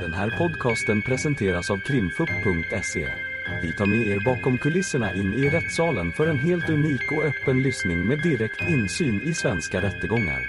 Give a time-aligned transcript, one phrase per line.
[0.00, 3.08] Den här podcasten presenteras av krimfupp.se.
[3.62, 7.62] Vi tar med er bakom kulisserna in i rättssalen för en helt unik och öppen
[7.62, 10.42] lyssning med direkt insyn i svenska rättegångar.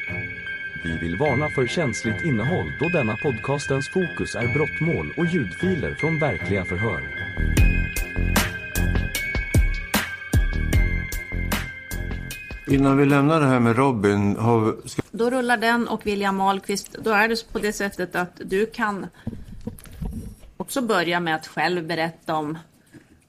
[0.83, 6.19] Vi vill varna för känsligt innehåll då denna podcastens fokus är brottmål och ljudfiler från
[6.19, 7.01] verkliga förhör.
[12.67, 14.75] Innan vi lämnar det här med Robin, har,
[15.11, 16.95] Då rullar den och William Ahlqvist.
[17.03, 19.05] Då är det på det sättet att du kan
[20.77, 22.57] också börja med att själv berätta om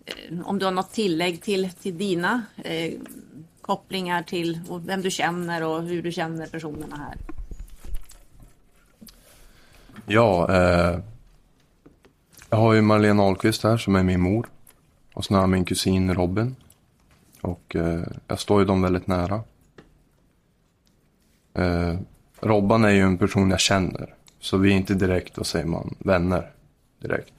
[0.06, 2.92] eh, om du har något tillägg till, till dina eh,
[3.60, 7.16] kopplingar till och vem du känner och hur du känner personerna här.
[10.06, 11.00] ja, eh,
[12.50, 14.46] jag har ju Marlene Ahlqvist här som är min mor.
[15.14, 16.56] Och sen har jag min kusin Robin.
[17.40, 19.40] Och eh, jag står ju dem väldigt nära.
[21.54, 21.94] Eh,
[22.40, 24.14] Robban är ju en person jag känner.
[24.40, 26.52] Så vi är inte direkt, vad säger man, vänner
[26.98, 27.34] direkt.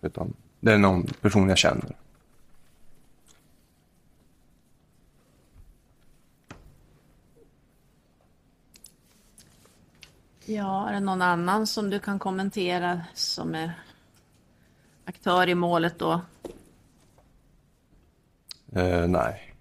[0.00, 1.96] Utan det är någon person jag känner.
[10.44, 13.72] Ja, är det någon annan som du kan kommentera som är
[15.04, 16.20] aktör i målet då?
[18.72, 19.54] Eh, nej.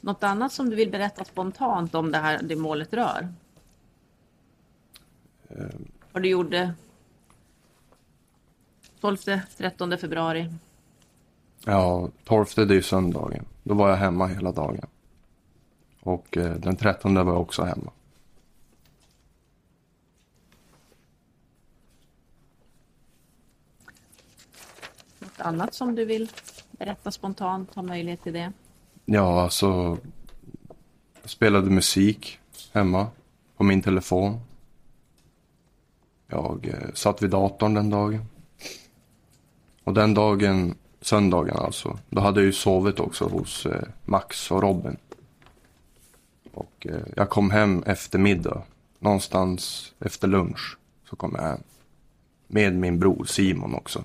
[0.00, 3.28] Något annat som du vill berätta spontant om det här det målet rör?
[6.12, 6.74] Vad du gjorde
[9.00, 10.50] 12-13 februari.
[11.64, 13.44] Ja, 12 det är ju söndagen.
[13.62, 14.86] Då var jag hemma hela dagen.
[16.00, 17.92] Och eh, den 13 var jag också hemma.
[25.18, 26.30] Något annat som du vill
[26.70, 27.74] berätta spontant?
[27.74, 28.52] Ha möjlighet till det.
[29.04, 29.98] Ja, alltså.
[31.22, 32.38] Jag spelade musik
[32.72, 33.06] hemma
[33.56, 34.40] på min telefon.
[36.26, 38.24] Jag eh, satt vid datorn den dagen.
[39.86, 44.62] Och den dagen, söndagen alltså, då hade jag ju sovit också hos eh, Max och
[44.62, 44.96] Robin.
[46.52, 48.62] Och eh, jag kom hem efter middag,
[48.98, 50.78] någonstans efter lunch,
[51.10, 51.60] så kom jag hem.
[52.46, 54.04] Med min bror Simon också.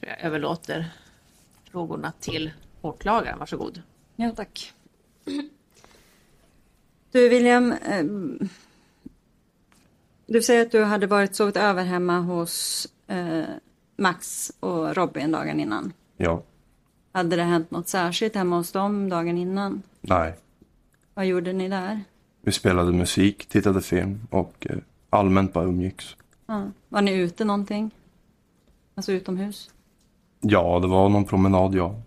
[0.00, 0.92] Så Jag överlåter
[1.70, 3.38] frågorna till åklagaren.
[3.38, 3.82] Varsågod.
[4.16, 4.72] Ja, tack.
[7.12, 8.04] Du William, eh,
[10.26, 13.42] du säger att du hade varit sovit över hemma hos eh,
[13.96, 15.92] Max och Robin dagen innan.
[16.16, 16.42] Ja,
[17.12, 19.82] Hade det hänt något särskilt hemma hos dem dagen innan?
[20.00, 20.34] nej.
[21.14, 22.00] Vad gjorde ni där?
[22.40, 24.76] Vi spelade musik, tittade film och eh,
[25.10, 26.16] allmänt bara umgicks.
[26.46, 26.70] Ja.
[26.88, 27.90] Var ni ute någonting?
[28.94, 29.70] Alltså utomhus?
[30.40, 31.88] Ja, det var någon promenad, ja.
[31.88, 32.00] Eh,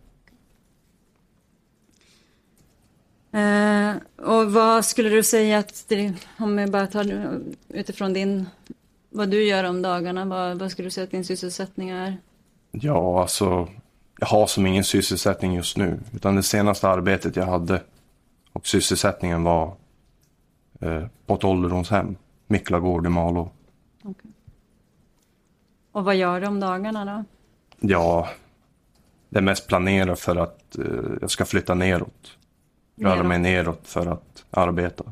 [4.18, 5.91] och vad skulle du säga att,
[6.40, 7.29] om vi bara tar
[7.69, 8.46] utifrån din,
[9.09, 12.18] vad du gör om dagarna, vad, vad skulle du säga att din sysselsättning är?
[12.72, 13.68] Ja, alltså.
[14.19, 16.00] Jag har som ingen sysselsättning just nu.
[16.13, 17.81] Utan det senaste arbetet jag hade
[18.53, 19.75] och sysselsättningen var
[20.79, 22.16] eh, på ett ålderdomshem.
[22.47, 23.52] Miklagård i Malå.
[25.91, 27.23] Och vad gör du om dagarna då?
[27.88, 28.29] Ja,
[29.29, 30.85] det är mest planerat för att eh,
[31.22, 32.38] jag ska flytta neråt.
[32.95, 35.03] Röra mig neråt för att arbeta.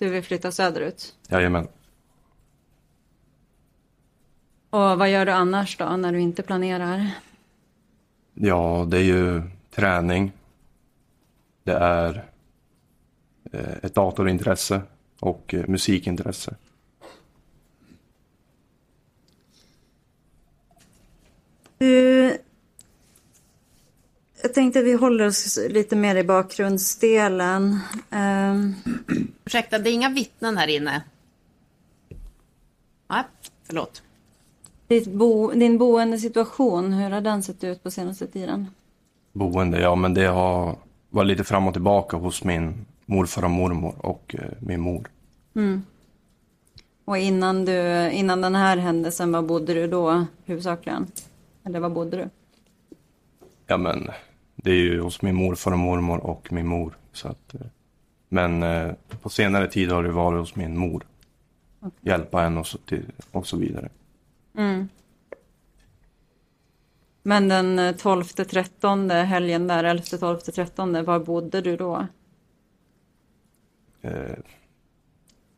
[0.00, 1.16] Du vill flytta söderut?
[1.28, 1.68] Jajamän.
[4.70, 7.10] Och vad gör du annars då, när du inte planerar?
[8.34, 10.32] Ja, det är ju träning.
[11.62, 12.30] Det är
[13.52, 14.82] eh, ett datorintresse
[15.20, 16.56] och eh, musikintresse.
[21.78, 22.38] Du,
[24.42, 27.78] jag tänkte att vi håller oss lite mer i bakgrundsdelen.
[28.10, 28.74] Ehm,
[29.44, 31.02] Ursäkta, det är inga vittnen här inne.
[33.10, 33.24] Nej,
[33.66, 34.02] förlåt.
[34.88, 38.66] ditt bo, din boendesituation, hur har den sett ut på senaste tiden?
[39.32, 40.76] Boende, ja men det har
[41.10, 45.08] varit lite fram och tillbaka hos min morfar och mormor och eh, min mor.
[47.04, 51.06] Och innan, du, innan den här händelsen, var bodde du då huvudsakligen?
[51.64, 52.28] Eller var bodde du?
[53.66, 54.10] Ja men
[54.62, 56.96] det är ju hos min morfar och mormor och min mor.
[57.12, 57.60] Så att, eh,
[58.28, 58.92] men eh,
[59.22, 61.06] på senare tid har det varit hos min mor.
[62.00, 63.88] Hjälpa henne och så, till, och så vidare.
[67.22, 72.06] Men den 12-13 helgen där, 11-12-13, var bodde du då?
[74.02, 74.36] Eh,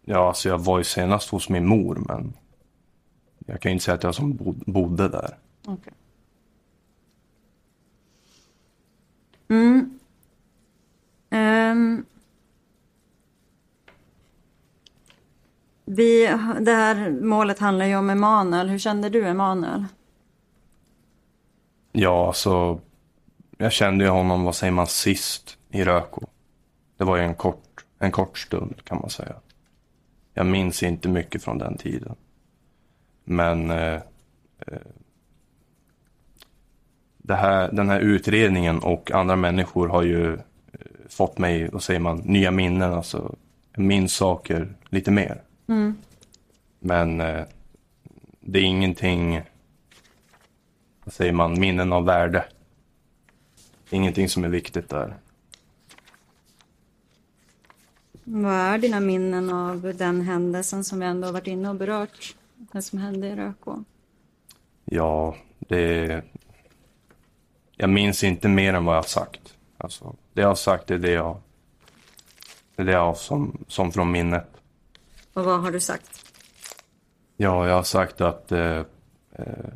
[0.05, 2.32] ja, alltså jag var ju senast hos min mor, men
[3.46, 5.37] jag kan ju inte säga att jag som bod, bodde där.
[5.66, 5.93] Okej.
[9.52, 9.99] Mm.
[11.31, 12.06] Um.
[15.84, 16.26] Vi,
[16.60, 18.69] det här målet handlar ju om Emanuel.
[18.69, 19.84] Hur kände du Emanuel?
[21.93, 22.81] Ja, alltså.
[23.58, 26.26] Jag kände ju honom, vad säger man, sist i Röko.
[26.96, 29.34] Det var ju en kort, en kort stund kan man säga.
[30.34, 32.16] Jag minns inte mycket från den tiden.
[33.25, 34.00] Men eh,
[34.66, 34.78] eh
[37.28, 40.40] här, den här utredningen och andra människor har ju eh,
[41.08, 42.92] fått mig, vad säger man, nya minnen.
[42.92, 43.34] Alltså,
[43.72, 45.42] jag minns saker lite mer.
[45.66, 45.96] Mm.
[46.78, 47.44] Men eh,
[48.40, 49.42] det är ingenting,
[51.04, 52.44] vad säger man, minnen av värde.
[53.90, 55.16] Ingenting som är viktigt där.
[58.24, 62.34] Vad är dina minnen av den händelsen som vi ändå varit inne och berört?
[62.56, 63.84] Den som hände i Rökå?
[64.84, 66.22] Ja, det...
[67.82, 69.56] Jag minns inte mer än vad jag har sagt.
[69.79, 71.40] Alltså, det jag har sagt är det jag...
[72.76, 74.49] Det är det jag har som, som från minnet.
[75.32, 76.34] Och vad har du sagt?
[77.37, 78.82] Ja, jag har sagt att eh,
[79.32, 79.73] eh,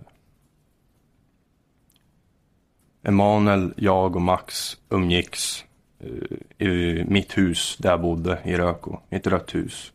[3.03, 5.65] Emanuel, jag och Max umgicks
[5.99, 9.93] eh, i mitt hus där jag bodde i Röko, i ett rött hus.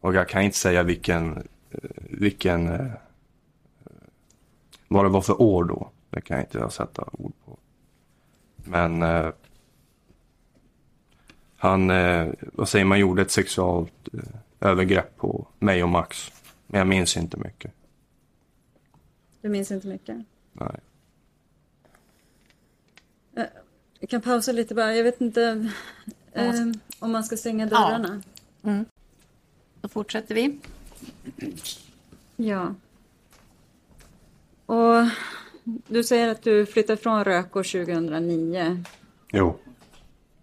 [0.00, 1.36] Och jag kan inte säga vilken,
[1.70, 2.92] eh, vilken, eh,
[4.88, 5.90] vad det var för år då.
[6.10, 7.58] Det kan jag inte sätta ord på.
[8.56, 9.30] Men eh,
[11.56, 16.32] han, eh, vad säger man, gjorde ett sexuellt eh, övergrepp på mig och Max.
[16.66, 17.72] Men jag minns inte mycket.
[19.40, 20.16] Du minns inte mycket?
[20.52, 20.80] Nej.
[24.00, 24.96] Vi kan pausa lite bara.
[24.96, 25.70] Jag vet inte
[26.32, 26.54] eh,
[26.98, 28.22] om man ska stänga dörrarna.
[29.80, 30.58] Då fortsätter vi.
[32.36, 32.74] Ja.
[34.66, 35.06] Och
[35.64, 38.84] du säger att du flyttade från Rökå 2009.
[39.32, 39.58] Jo.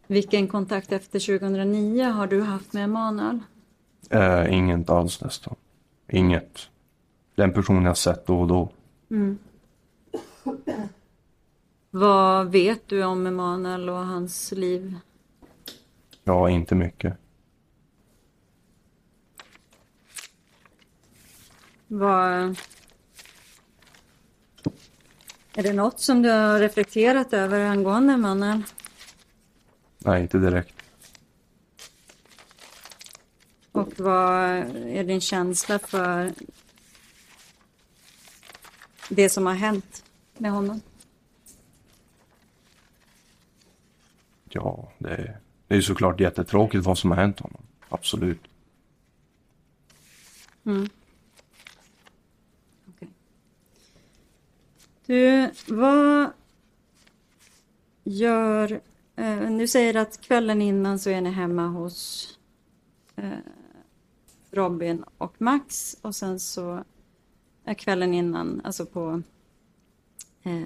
[0.07, 3.39] Vilken kontakt efter 2009 har du haft med Emanuel?
[4.09, 5.55] Eh, inget alls nästan.
[6.11, 6.69] Inget.
[7.35, 8.69] Den personen jag sett då och då.
[11.89, 14.95] Vad vet du om Emanuel och hans liv?
[16.23, 17.17] Ja, inte mycket.
[21.87, 22.55] Vad...
[25.57, 28.63] Är det något som du har reflekterat över angående Emanuel?
[29.97, 30.75] Nej, inte direkt.
[33.71, 34.43] Och vad
[34.87, 36.33] är din känsla för
[39.09, 40.03] det som har hänt
[40.37, 40.81] med honom?
[44.49, 47.61] Ja, det är, det är såklart jättetråkigt vad som har hänt honom.
[47.89, 48.41] Absolut.
[50.63, 50.96] Okej.
[55.07, 56.29] Du, vad
[58.03, 58.81] gör...
[59.15, 62.27] Eh, du säger att kvällen innan så är ni hemma hos
[63.15, 63.29] eh,
[64.51, 66.83] Robin och Max och sen så
[67.63, 69.21] är kvällen innan, alltså på
[70.43, 70.61] eh,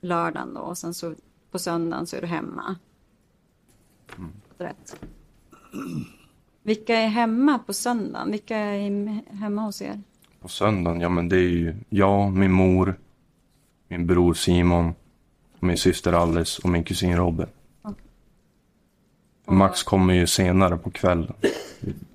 [0.00, 1.14] lördagen då och sen så
[1.50, 2.76] på söndagen så är du hemma.
[4.58, 5.04] Rätt.
[6.62, 8.30] Vilka är hemma på söndagen?
[8.30, 10.02] Vilka är hemma hos er?
[10.40, 12.98] På söndagen, ja men det är ju jag, min mor,
[13.90, 14.94] min bror Simon,
[15.60, 17.46] min syster Alice och min kusin Robin.
[17.82, 18.04] Okej.
[19.46, 21.32] Max kommer ju senare på kvällen.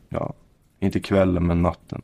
[0.09, 0.33] Ja,
[0.79, 2.01] inte kvällen men natten.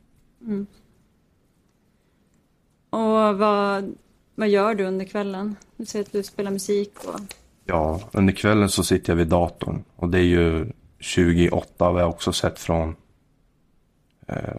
[2.90, 3.94] Och vad,
[4.34, 5.56] vad gör du under kvällen?
[5.76, 7.20] Du säger att du spelar musik och...
[7.64, 9.84] Ja, under kvällen så sitter jag vid datorn.
[9.96, 12.96] Och det är ju 28 har jag också sett från,
[14.26, 14.56] eh,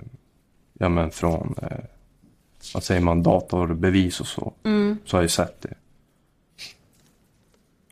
[0.73, 1.85] ja men från, eh,
[2.73, 4.53] vad säger man, datorbevis och så.
[5.05, 5.73] Så har jag sett det.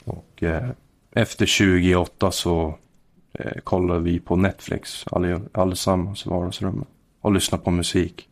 [0.06, 0.70] Och eh,
[1.12, 2.78] efter 28 så
[3.34, 6.88] eh, kollar vi på Netflix alle, allesammans i vardagsrummet.
[7.22, 8.30] Och lyssnar på musik.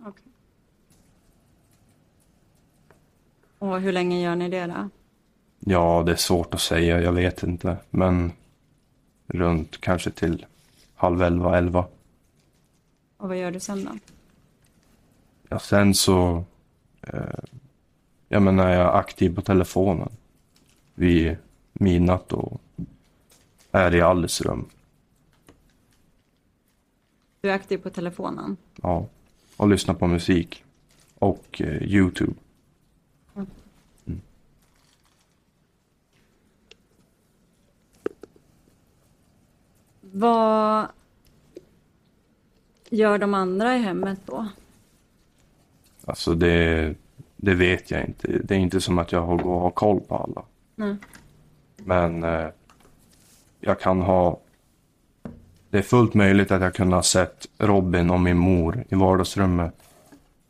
[0.00, 0.24] Okej.
[3.58, 4.88] Och hur länge gör ni det då?
[5.58, 7.76] Ja, det är svårt att säga, jag vet inte.
[7.90, 8.32] Men
[9.26, 10.46] runt kanske till
[10.94, 11.84] halv elva, elva.
[13.16, 13.90] Och vad gör du sen då?
[15.48, 16.44] Ja, sen så,
[17.02, 17.38] eh,
[18.28, 20.08] jag menar, jag är aktiv på telefonen
[20.94, 21.36] vid
[21.72, 22.60] midnatt och
[23.72, 24.68] är i Alice rum.
[27.40, 28.56] Du är aktiv på telefonen.
[28.82, 29.06] Ja,
[29.56, 30.64] och lyssnar på musik
[31.18, 32.34] och eh, Youtube.
[40.00, 40.88] Vad
[42.90, 44.48] gör de andra i hemmet då?
[46.06, 46.94] Alltså det,
[47.36, 48.38] det vet jag inte.
[48.44, 50.42] Det är inte som att jag har, har koll på alla.
[50.74, 50.96] Nej.
[51.76, 52.48] Men eh,
[53.60, 54.40] jag kan ha
[55.70, 59.74] det är fullt möjligt att jag kunde ha sett Robin och min mor i vardagsrummet.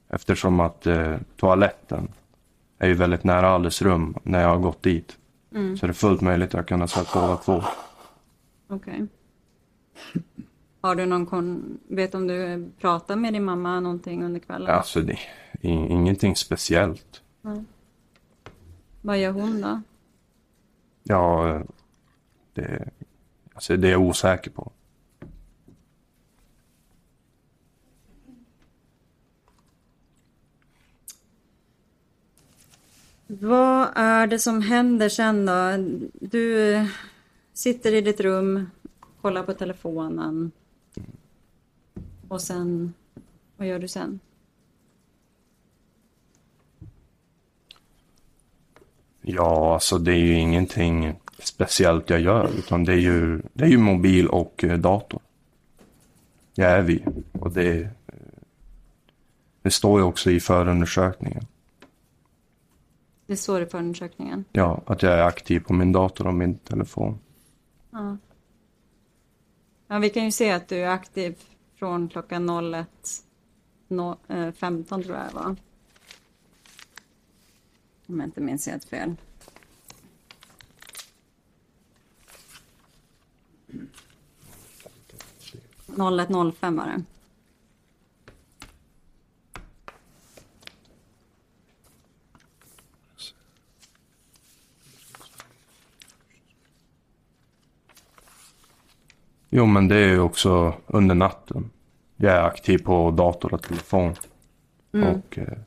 [0.09, 2.09] Eftersom att eh, toaletten
[2.79, 5.17] är ju väldigt nära Alice rum när jag har gått dit.
[5.55, 5.77] Mm.
[5.77, 7.63] Så det är fullt möjligt att jag kunde ha sett båda två.
[8.69, 9.07] Okej.
[10.87, 11.79] Har du någon kon...
[11.89, 14.71] Vet om du pratar med din mamma någonting under kvällen?
[14.71, 15.19] Alltså det
[15.61, 17.23] ingenting speciellt.
[19.03, 19.81] Vad gör hon då?
[21.03, 21.63] Ja,
[22.55, 22.89] det,
[23.55, 24.73] alltså det är jag osäker på.
[33.27, 35.77] Vad är det som händer sen då?
[36.27, 36.75] Du
[37.53, 38.71] sitter i ditt rum,
[39.21, 40.53] kollar på telefonen.
[42.29, 42.95] Och sen,
[43.57, 44.21] vad gör du sen?
[49.29, 52.51] Ja, alltså det är ju ingenting speciellt jag gör.
[52.59, 55.21] Utan det är ju, det är ju mobil och eh, dator.
[56.55, 57.05] Jag är vi.
[57.33, 57.89] Och det, eh,
[59.63, 61.47] det står ju också i förundersökningen.
[63.27, 64.45] Det står i förundersökningen.
[64.53, 67.19] Ja, att jag är aktiv på min dator och min telefon.
[67.91, 68.17] Ja.
[69.89, 71.37] ja, vi kan ju se att du är aktiv
[71.77, 72.87] från klockan 01.15,
[73.89, 74.53] no, eh,
[75.03, 75.57] tror jag det var.
[78.07, 79.15] Om jag inte minns helt fel.
[85.87, 87.16] Noll ett noll fem var det.
[99.51, 101.71] Jo, men det är ju också under natten.
[102.17, 104.15] Jag är aktiv på dator och telefon.
[104.93, 105.59] Och eh,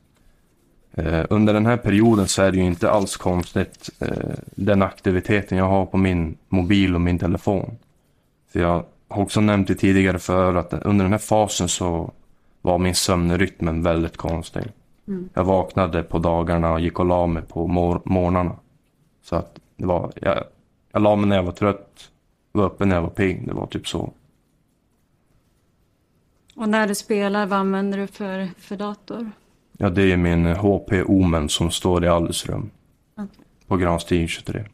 [1.06, 5.58] eh, under den här perioden så är det ju inte alls konstigt eh, den aktiviteten
[5.58, 7.76] jag har på min mobil och min telefon.
[8.52, 12.12] För jag har också nämnt det tidigare för att under den här fasen så
[12.62, 14.62] var min sömnrytmen väldigt konstig.
[15.34, 18.56] Jag vaknade på dagarna och gick och la mig på mor- morgnarna.
[19.22, 20.44] Så att det var, jag,
[20.92, 22.10] jag la mig när jag var trött,
[22.52, 23.46] var uppe när jag var pigg.
[23.46, 24.12] Det var typ så.
[26.56, 29.30] Och när du spelar, vad använder du för, för dator?
[29.78, 32.70] Ja, det är min HP Omen som står i Alice rum.
[33.16, 33.44] Okej.
[33.66, 34.64] På Granstig 23.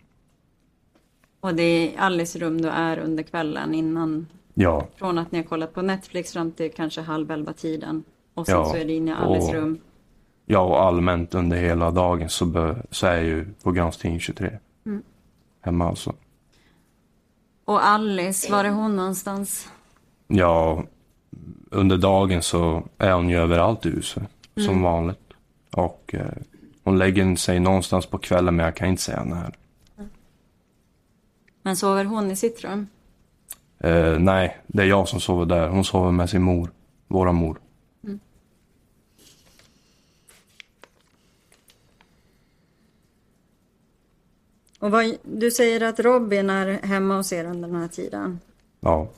[1.40, 5.45] Och det är Alice rum du är under kvällen innan, Ja, från att ni har
[5.45, 8.04] kollat på Netflix fram till kanske halv elva tiden.
[8.35, 9.78] Och sen Ja, så är det inne i Alice och- rum.
[10.47, 14.59] ja och allmänt under hela dagen så, bör, så är jag ju på Granstig 23.
[14.87, 15.02] Mm.
[15.61, 16.14] Hemma alltså.
[17.66, 19.68] Och Alice, var är hon någonstans?
[20.26, 20.85] Ja,
[21.70, 24.23] under dagen så är hon ju överallt i huset.
[24.66, 25.18] Som vanligt.
[25.73, 26.26] Och eh,
[26.85, 29.54] hon lägger sig någonstans på kvällen men jag kan inte säga när.
[31.62, 32.87] Men sover hon i sitt rum?
[33.78, 35.68] Eh, nej, det är jag som sover där.
[35.68, 36.70] Hon sover med sin mor.
[37.08, 37.58] Våra mor.
[44.78, 48.40] Och vad, du säger att Robin är hemma hos er under den här tiden.
[48.80, 49.09] Ja.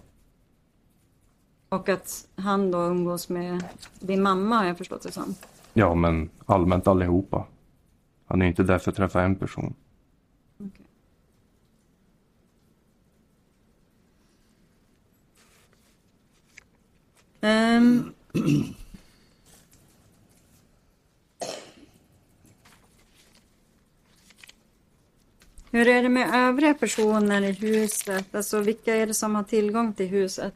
[1.69, 3.65] Och att han då umgås med
[4.01, 5.35] din mamma har jag förstått det som.
[5.73, 7.47] Ja, men allmänt allihopa.
[8.27, 9.75] Han är inte där för att träffa en person.
[17.41, 18.13] Ehm.
[25.71, 28.35] Hur är det med övriga personer i huset?
[28.35, 30.55] Alltså vilka är det som har tillgång till huset?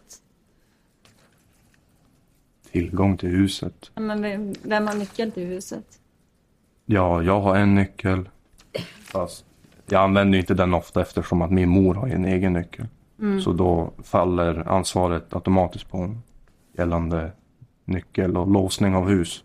[2.71, 3.91] Tillgång till huset.
[3.95, 5.85] Ja, Men vem, vem har nyckel till huset?
[6.87, 8.29] Ja, jag har en nyckel.
[9.05, 9.45] Fast
[9.87, 12.87] jag använder inte den ofta eftersom att min mor har en egen nyckel.
[13.45, 16.23] Så då faller ansvaret automatiskt på honom.
[16.79, 17.33] Gällande
[17.85, 19.45] nyckel och låsning av hus.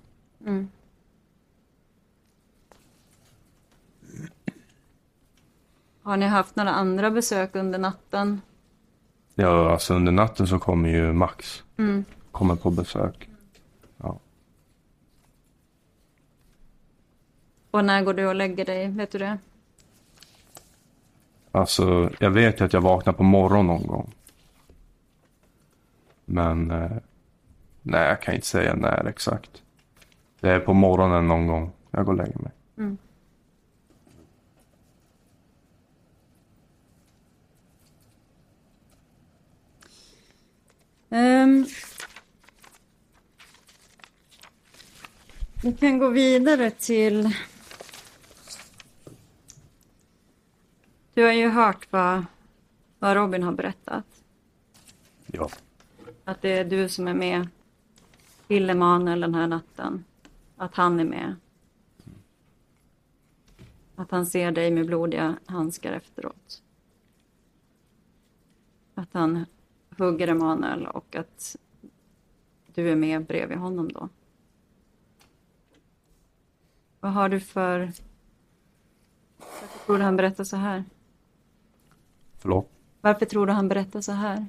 [6.08, 8.42] Har ni haft några andra besök under natten?
[9.36, 11.64] Ja, alltså under natten så kommer ju Max.
[12.32, 13.30] Kommer på besök.
[13.98, 14.20] Ja.
[17.72, 18.88] Och när går du och lägger dig?
[18.88, 19.38] Vet du det?
[21.52, 24.14] Alltså, jag vet ju att jag vaknar på morgonen någon gång.
[26.26, 26.92] Men, eh,
[27.82, 29.62] nej jag kan inte säga när exakt.
[30.40, 32.52] Det är på morgonen någon gång jag går och lägger mig.
[41.10, 41.66] Um,
[45.64, 47.36] vi kan gå vidare till...
[51.14, 52.26] Du har ju hört vad,
[53.00, 54.06] vad Robin har berättat.
[55.26, 55.50] Ja.
[56.24, 57.48] Att det är du som är med
[58.48, 60.04] till Emanuel den här natten.
[60.58, 61.36] Att han är med.
[63.96, 66.64] Att han ser dig med blodiga handskar efteråt.
[68.96, 69.46] Att han
[69.98, 71.56] hugger Emanuel och att
[72.74, 74.10] du är med bredvid honom då.
[77.00, 77.92] Vad har du för...
[79.38, 80.84] Varför tror du han berättar så här?
[82.38, 82.72] Förlåt?
[83.01, 84.46] Varför tror du han berättar så här?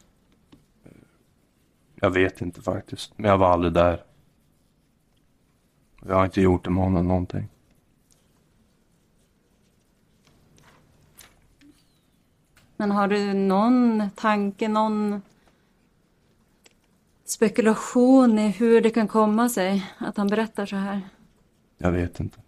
[1.95, 3.19] Jag vet inte faktiskt.
[3.19, 4.05] Men jag var aldrig där.
[6.02, 7.49] Jag har inte gjort honom någonting.
[12.76, 15.23] Men har du någon tanke, någon
[17.30, 21.08] spekulation i hur det kan komma sig att han berättar så här?
[21.78, 22.40] Jag vet inte.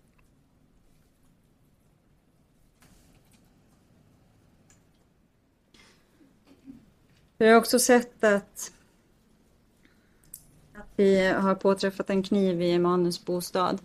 [7.39, 8.73] Jag har också sett att,
[10.75, 13.79] att vi har påträffat en kniv i Emanuels bostad.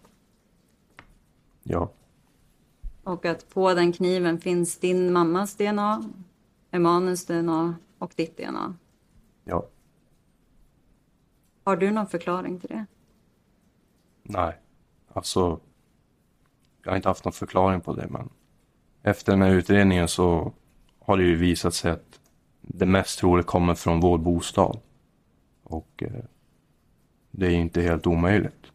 [1.63, 1.91] Ja.
[3.03, 6.09] Och att på den kniven finns din mammas DNA,
[6.71, 8.75] Emanuels DNA och ditt DNA.
[9.43, 9.67] Ja.
[11.65, 12.85] Har du någon förklaring till det?
[14.23, 14.53] Nej.
[15.13, 15.59] Alltså.
[16.83, 18.29] Jag har inte haft någon förklaring på det men.
[19.03, 20.53] Efter den här utredningen så
[20.99, 22.19] har det ju visat sig att
[22.61, 24.79] det mest troligt kommer från vår bostad.
[25.63, 26.23] Och eh,
[27.31, 28.71] det är inte helt omöjligt.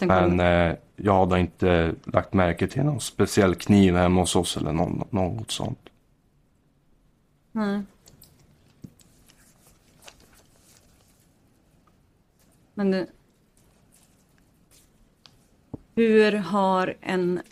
[0.00, 4.72] Men eh, jag har inte lagt märke till någon speciell kniv hemma hos oss eller
[4.72, 5.88] någon, något sånt.
[7.52, 7.82] Nej.
[12.84, 13.06] Men.
[15.94, 17.42] Hur har en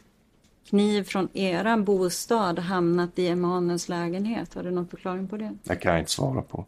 [0.65, 4.55] kniv från era bostad hamnat i Emanuels lägenhet?
[4.55, 5.57] Har du någon förklaring på det?
[5.63, 6.67] Det kan jag inte svara på.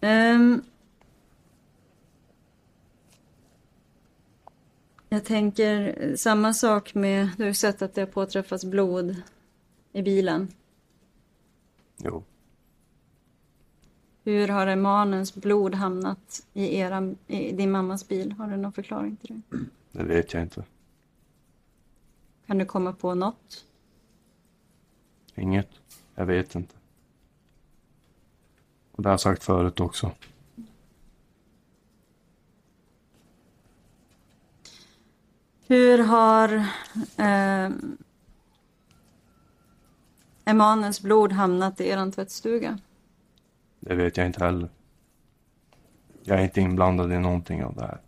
[0.00, 0.62] Ehm.
[5.16, 9.22] Jag tänker eh, samma sak med, du har sett att det har påträffats blod
[9.92, 10.48] i bilen.
[11.96, 12.24] Jo.
[14.24, 18.32] Hur har Emanuels blod hamnat i, era, i din mammas bil?
[18.32, 19.58] Har du någon förklaring till det?
[19.92, 20.64] Det vet jag inte.
[22.46, 23.64] Kan du komma på något?
[25.34, 25.70] Inget.
[26.14, 26.74] Jag vet inte.
[28.92, 30.12] Och det har jag sagt förut också.
[35.68, 36.54] Hur har
[37.18, 37.70] eh,
[40.44, 42.78] Emanuels blod hamnat i er tvättstuga?
[43.80, 44.68] Det vet jag inte heller.
[46.22, 48.00] Jag är inte inblandad i någonting av det här.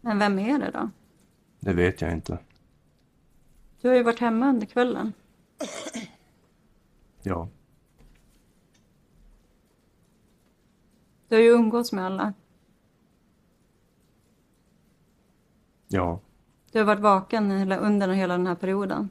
[0.00, 0.90] Men vem är det då?
[1.60, 2.38] Det vet jag inte.
[3.80, 5.12] Du har ju varit hemma under kvällen.
[7.26, 7.48] Ja.
[11.28, 12.32] Du har ju umgåtts med alla.
[15.94, 16.20] Ja.
[16.72, 19.10] Du har varit vaken hela, under hela den här perioden.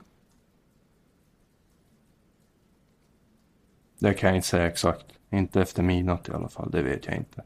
[3.99, 5.05] Det kan jag inte säga exakt.
[5.29, 6.71] Inte efter midnatt i alla fall.
[6.71, 7.43] Det vet jag inte.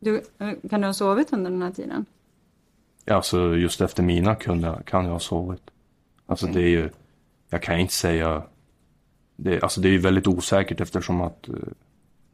[0.00, 2.06] Du, eh, kan du ha sovit under den här tiden?
[3.06, 5.70] Alltså just efter mina kunde jag, kan jag ha sovit.
[6.26, 6.90] Alltså det är ju,
[7.48, 8.42] jag kan inte säga,
[9.36, 11.54] det, alltså det är ju väldigt osäkert eftersom att eh,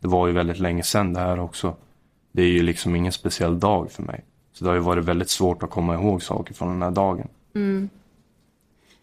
[0.01, 1.77] det var ju väldigt länge sedan det här också.
[2.33, 4.25] Det är ju liksom ingen speciell dag för mig.
[4.53, 7.29] Så det har ju varit väldigt svårt att komma ihåg saker från den här dagen.
[7.55, 7.89] Mm.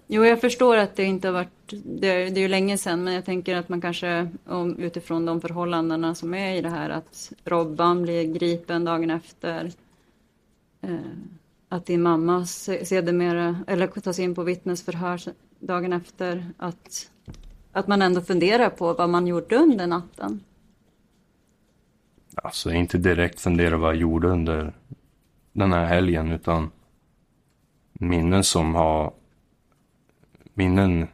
[0.08, 3.04] Jo, jag förstår att det inte har varit, det är, det är ju länge sedan,
[3.04, 6.90] men jag tänker att man kanske om, utifrån de förhållandena som är i det här,
[6.90, 9.72] att Robban blir gripen dagen efter,
[10.82, 10.96] eh,
[11.70, 15.22] att din mamma sedermera, eller tas in på vittnesförhör
[15.60, 17.10] dagen efter, att,
[17.72, 20.44] att man ändå funderar på vad man gjorde under natten.
[22.44, 24.74] Alltså inte direkt fundera vad jag gjorde under
[25.54, 26.72] den här helgen utan
[27.94, 29.14] minnen som har
[30.54, 31.08] minnen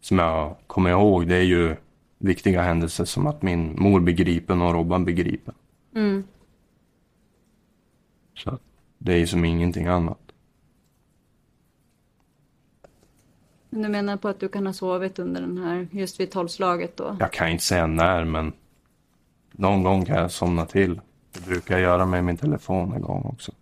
[0.00, 1.76] som jag kommer ihåg det är ju
[2.18, 5.54] viktiga händelser som att min mor blir gripen och Robban blir gripen.
[5.94, 6.24] Mm.
[8.34, 8.58] Så
[8.98, 10.18] det är som ingenting annat.
[13.70, 16.96] Men du menar på att du kan ha sovit under den här, just vid tolvslaget
[16.96, 17.16] då?
[17.20, 18.52] Jag kan inte säga när men
[19.56, 21.00] någon gång kan jag somna till.
[21.32, 23.52] Det brukar jag göra med min telefon en gång också.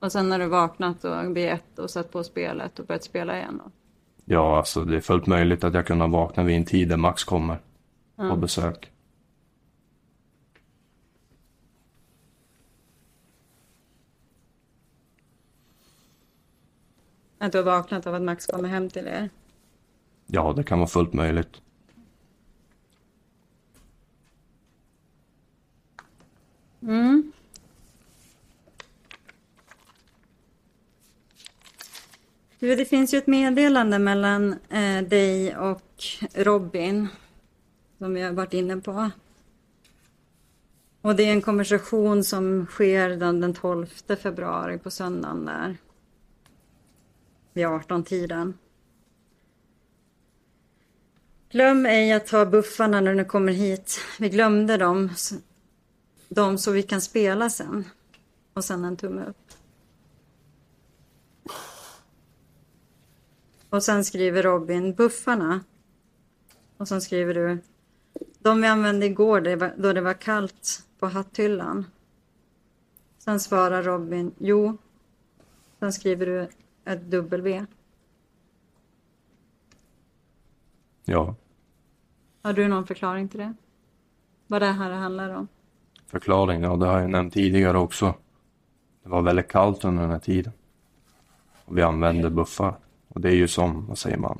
[0.00, 3.36] Och sen när du vaknat och vid ett och satt på spelet och börjat spela
[3.36, 3.70] igen då?
[4.24, 7.24] Ja, alltså det är fullt möjligt att jag kunde vakna vid en tid där Max
[7.24, 7.58] kommer.
[8.16, 8.90] på besök.
[17.38, 19.30] Att du har vaknat av att Max kommer hem till er?
[20.26, 21.60] Ja, det kan vara fullt möjligt.
[26.84, 27.32] Mm.
[32.58, 37.08] Du, det finns ju ett meddelande mellan eh, dig och Robin
[37.98, 39.10] som vi har varit inne på.
[41.00, 43.86] Och det är en konversation som sker den, den 12
[44.22, 45.76] februari på söndagen där.
[47.52, 48.54] Vid 18-tiden.
[51.50, 54.00] Glöm ej att ta buffarna när du kommer hit.
[54.18, 55.10] Vi glömde dem,
[56.34, 57.84] dem så vi kan spela sen.
[58.52, 59.52] Och sen en tumme upp.
[63.70, 65.60] Och sen skriver Robin buffarna.
[66.76, 67.58] Och sen skriver du
[68.38, 71.86] de vi använde igår det var, då det var kallt på hatthyllan.
[73.18, 74.76] Sen svarar Robin jo.
[75.78, 76.48] Sen skriver du
[76.84, 77.66] ett W.
[81.04, 81.34] Ja,
[82.42, 83.54] Har du någon förklaring till det?
[84.46, 85.48] Vad det här handlar om?
[86.14, 88.14] Förklaring, ja det har jag nämnt tidigare också.
[89.02, 90.52] Det var väldigt kallt under den här tiden.
[91.64, 92.76] Och vi använde buffar.
[93.08, 94.38] Och det är ju som, vad säger man,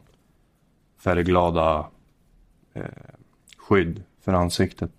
[0.99, 1.87] färgglada
[2.73, 2.85] eh,
[3.57, 4.91] skydd för ansiktet.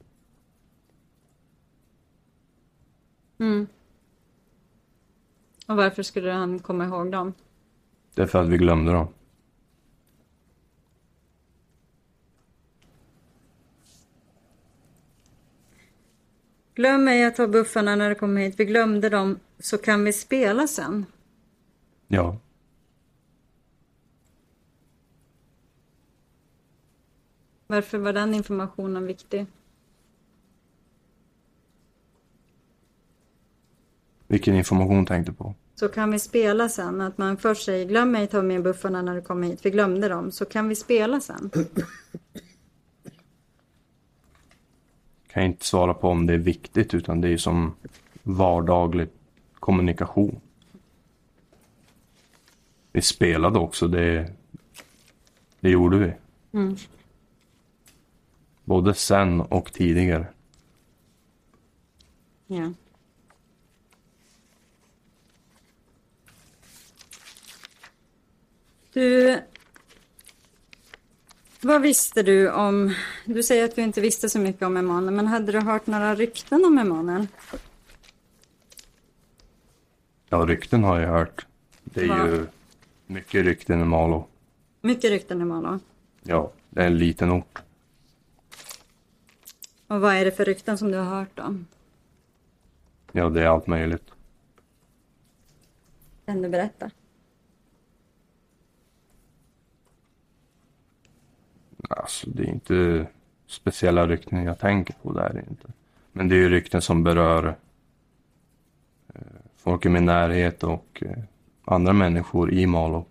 [3.39, 3.67] Mm.
[5.67, 7.33] Och varför skulle han komma ihåg dem?
[8.15, 9.07] Det är för att vi glömde dem.
[16.75, 18.55] Glöm ej att ta buffarna när du kommer hit.
[18.57, 21.05] Vi glömde dem så kan vi spela sen.
[22.07, 22.39] Ja,
[27.67, 29.45] Varför var den informationen viktig?
[34.27, 35.55] vilken information tänkte du på?
[35.75, 37.01] Så kan vi spela sen.
[37.01, 39.65] Att man först säger glöm ej ta med buffarna när du kommer hit.
[39.65, 40.31] Vi glömde dem.
[40.31, 41.51] Så kan vi spela sen.
[45.36, 47.76] Kan jag inte svara på om det är viktigt utan det är som
[48.24, 49.08] vardaglig
[49.54, 50.39] kommunikation.
[52.91, 54.34] Vi spelade också, det,
[55.60, 56.13] det gjorde vi.
[56.60, 56.76] Mm.
[58.63, 60.28] Både sen och tidigare.
[62.48, 62.74] Ja.
[68.93, 69.41] Du,
[71.65, 75.28] vad visste du om, du säger att du inte visste så mycket om Emanuel, men
[75.28, 77.28] hade du hört några rykten om Emanuel?
[80.30, 81.45] Ja, rykten har jag hört.
[81.84, 82.28] Det är Va?
[82.28, 82.47] ju
[83.08, 84.28] mycket rykten i Malå.
[84.82, 85.80] Mycket rykten i Malå.
[86.23, 87.62] Ja, det är en liten ort.
[89.88, 91.56] Och vad är det för rykten som du har hört då?
[93.12, 94.12] Ja, det är allt möjligt.
[96.25, 96.91] Kan du berätta?
[102.28, 103.08] Det är inte
[103.47, 105.67] speciella rykten jag tänker på, det är det inte.
[106.12, 107.56] Men det är ju rykten som berör
[109.13, 109.21] eh,
[109.56, 111.17] folk i min närhet och eh,
[111.65, 113.06] andra människor i Malå.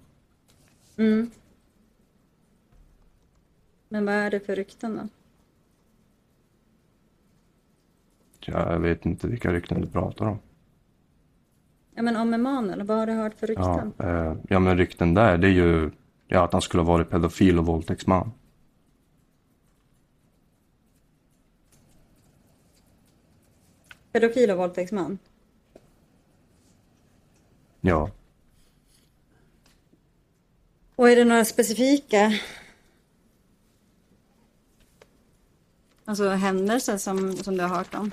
[0.96, 1.30] Mm.
[3.88, 5.08] Men vad är det för rykten då?
[8.52, 10.38] Jag vet inte vilka rykten du pratar om.
[11.94, 13.92] Ja men om Emanuel, vad har du hört för Ja, rykten?
[14.08, 15.90] eh, ja men rykten där, det är ju
[16.28, 18.30] ja, att han skulle ha varit pedofil och våldtäktsman.
[24.14, 25.18] Pedofil och våldtäktsman?
[27.80, 28.10] Ja,
[30.96, 32.32] Och är det några specifika
[36.04, 38.10] alltså händelser som, som du har hört om?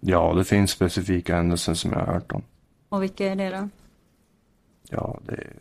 [0.00, 2.42] ja, det finns specifika händelser som jag har hört om.
[2.88, 3.68] Och vilka är det då?
[4.88, 5.52] Ja, det är...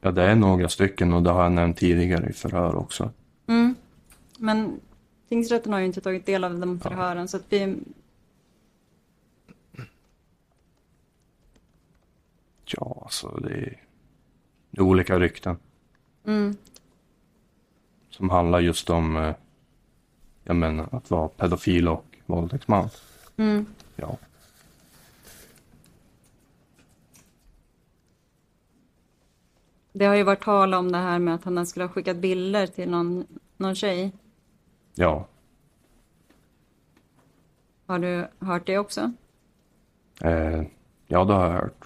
[0.00, 3.10] Ja, det är några stycken och det har jag nämnt tidigare i förhör också.
[4.44, 4.80] Men
[5.28, 7.76] tingsrätten har ju inte tagit del av de förhören så att vi...
[12.64, 13.82] Ja, alltså det är,
[14.70, 15.56] det är olika rykten
[16.24, 16.56] Mm.
[18.10, 19.34] som handlar just om, eh,
[20.44, 22.88] jag menar, att vara pedofil och våldtäktsman.
[23.36, 23.66] Mm.
[23.96, 24.16] Ja.
[29.92, 32.66] Det har ju varit tal om det här med att han skulle ha skickat bilder
[32.66, 33.26] till någon,
[33.56, 34.12] någon tjej.
[34.94, 35.26] Ja.
[37.86, 39.12] Har du hört det också?
[40.20, 40.62] Eh,
[41.06, 41.84] ja, det har jag hört.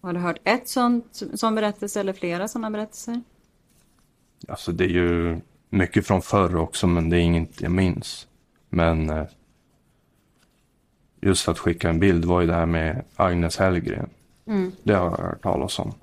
[0.00, 3.22] Har du hört ett sånt som berättelse eller flera sådana berättelser?
[4.48, 8.28] Alltså det är ju mycket från förr också, men det är inget jag minns.
[8.68, 9.26] Men eh,
[11.20, 14.10] just att skicka en bild var ju det här med Agnes Hellgren.
[14.46, 14.72] Mm.
[14.82, 15.94] Det har jag hört talas om.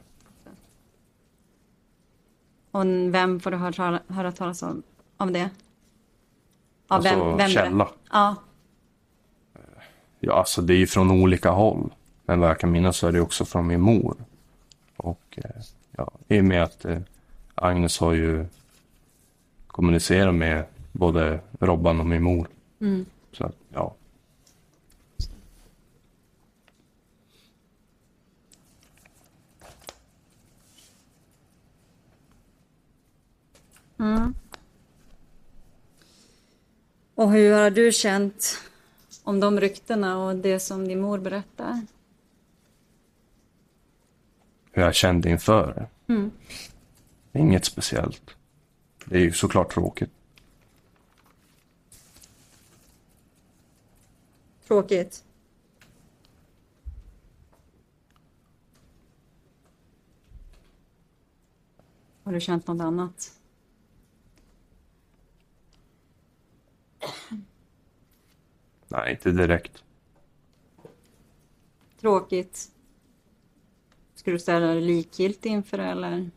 [2.72, 4.84] Och vem får du höra, höra talas om,
[5.18, 5.50] om det?
[6.88, 7.90] Ja, Alltså, källa.
[8.12, 8.36] Ja,
[10.26, 11.94] Ja, alltså det är ju från olika håll.
[12.26, 14.16] Men vad jag kan minnas så är det också från min mor.
[14.98, 17.00] Och eh, ja, i och med att eh,
[17.56, 18.46] Agnes har ju
[19.68, 22.48] kommunicerat med både Robban och min mor.
[22.80, 23.06] Mm.
[23.32, 23.96] Så ja.
[37.16, 38.60] Och hur har du känt
[39.24, 41.86] om de ryktena och det som din mor berättar?
[44.72, 45.90] Hur jag kände inför.
[46.08, 46.32] Mm.
[47.34, 48.36] Inget speciellt.
[49.06, 50.12] Det är ju såklart tråkigt.
[54.68, 55.24] Tråkigt.
[62.24, 63.33] Har du känt något annat?
[68.88, 69.84] Nej, inte direkt.
[72.02, 72.70] Tråkigt.
[74.16, 76.30] Skulle du ställa dig likgiltig inför det eller?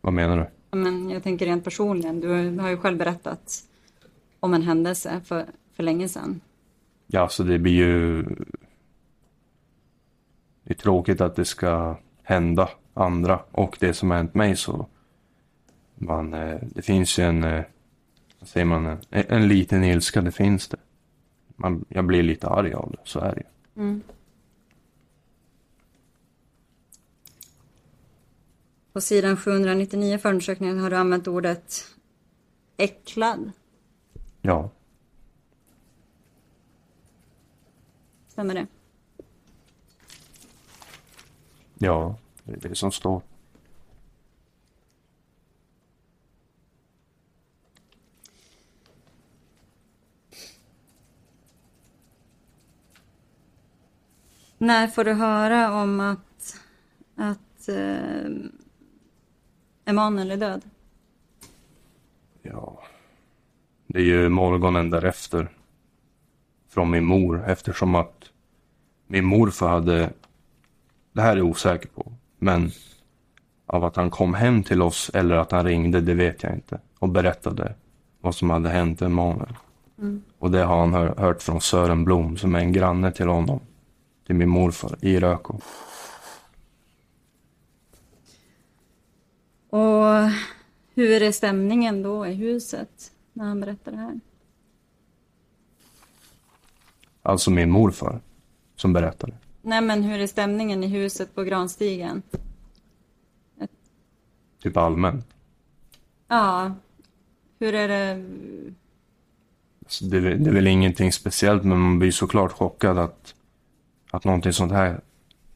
[0.00, 0.42] Vad menar du?
[0.70, 2.20] Ja, Men jag tänker rent personligen.
[2.20, 3.62] Du har ju själv berättat
[4.40, 6.40] om en händelse för, för länge sedan.
[7.06, 8.22] Ja, så det blir ju...
[10.64, 14.86] Det är tråkigt att det ska hända andra och det som har hänt mig så...
[15.94, 17.64] Man, eh, det finns ju en...
[18.44, 18.86] säger man?
[18.86, 20.76] En, en liten ilska, det finns det.
[21.56, 24.00] Man, jag blir lite arg av det, så är det ju.
[28.92, 31.84] På sidan 799 för undersökningen har du använt ordet
[32.76, 33.52] äcklad.
[34.40, 34.70] Ja,
[38.28, 38.66] Stämmer det?
[41.78, 43.22] ja, det är det som står.
[54.62, 56.56] När får du höra om att,
[57.16, 58.30] att eh,
[59.84, 60.62] Emanuel är död?
[62.42, 62.82] Ja.
[63.86, 65.48] Det är ju morgonen därefter.
[66.68, 68.30] Från min mor eftersom att
[69.06, 70.10] min morfar hade,
[71.12, 72.70] det här är jag osäker på, men
[73.66, 76.80] av att han kom hem till oss eller att han ringde, det vet jag inte.
[76.98, 77.74] Och berättade
[78.20, 79.56] vad som hade hänt Emanuel.
[80.38, 83.60] Och det har han hör, hört från Sören Blom som är en granne till honom.
[84.26, 85.60] Till min morfar i Röko.
[89.70, 90.30] Och
[90.94, 94.20] hur är stämningen då i huset när han berättar det här?
[97.22, 98.20] Alltså min morfar
[98.76, 99.32] som berättade.
[99.62, 102.22] Nej men hur är stämningen i huset på Granstigen?
[104.62, 105.26] Typ allmänt.
[106.28, 106.74] Ja,
[107.58, 108.24] hur är det?
[109.86, 113.34] Så det, det är väl ingenting speciellt men man blir såklart chockad att,
[114.12, 115.00] att någonting sånt här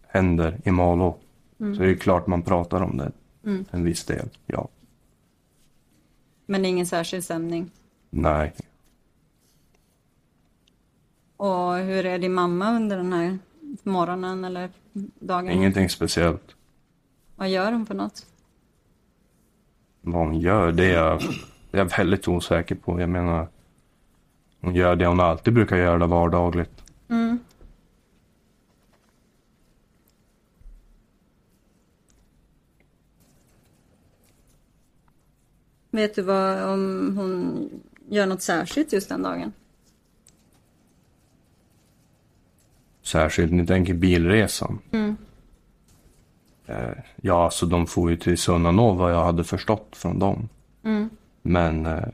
[0.09, 1.19] händer i Malå.
[1.59, 3.13] Så det är klart man pratar om det.
[3.71, 4.69] En viss del, ja.
[6.47, 7.71] Men ingen särskild stämning.
[8.11, 8.53] Nej.
[11.37, 13.39] Och hur är din mamma under den här
[13.83, 14.71] morgonen eller
[15.21, 15.51] dagen?
[15.51, 16.57] Ingenting speciellt.
[17.37, 18.27] Vad gör hon för något?
[20.01, 21.21] Vad hon gör, det är, jag,
[21.71, 23.01] det är jag väldigt osäker på.
[23.01, 23.49] Jag menar,
[24.61, 26.83] hon gör det hon alltid brukar göra vardagligt.
[35.97, 37.71] Vet du vad, om hon
[38.09, 39.53] gör något särskilt just den dagen?
[43.03, 44.79] Särskilt, ni tänker bilresan.
[46.67, 50.49] Eh, ja, så de får ju till Sunnanå vad jag hade förstått från dem.
[51.43, 52.09] Men eh,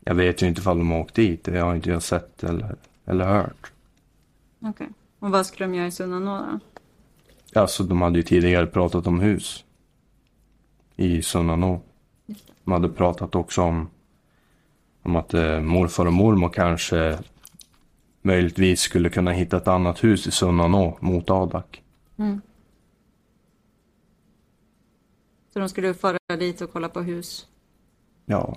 [0.00, 1.44] jag vet ju inte ifall de har åkt dit.
[1.44, 3.72] Det har inte jag sett eller, eller hört.
[4.60, 4.88] Okej.
[5.18, 7.60] Och vad skulle de göra i Sunnanå då?
[7.60, 9.64] Alltså de hade ju tidigare pratat om hus.
[10.96, 11.80] I Sunnanå.
[12.68, 13.90] De hade pratat också om,
[15.02, 17.18] om att eh, morfar och mormor kanske
[18.22, 21.82] möjligtvis skulle kunna hitta ett annat hus i Sunnanå mot Adak.
[25.52, 27.46] Så de skulle fara dit och kolla på hus?
[28.26, 28.56] Ja.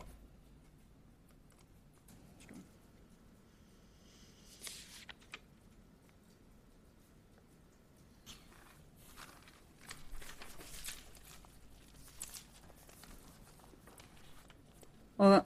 [15.22, 15.44] Var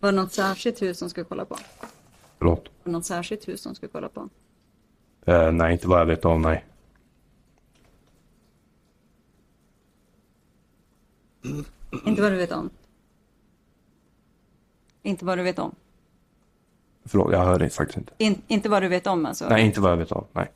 [0.00, 1.54] det något särskilt hus som skulle kolla på?
[1.54, 1.88] Var
[2.38, 2.68] Förlåt?
[2.84, 4.28] det något särskilt hus som skulle kolla på?
[5.26, 6.64] Eh, nej, inte vad jag vet om, nej.
[12.04, 12.70] Inte vad du vet om?
[15.02, 15.74] Inte vad du vet om?
[17.04, 18.12] Förlåt, jag hör det faktiskt inte.
[18.18, 19.48] In, inte vad du vet om alltså?
[19.48, 20.50] Nej, inte vad jag vet om, nej.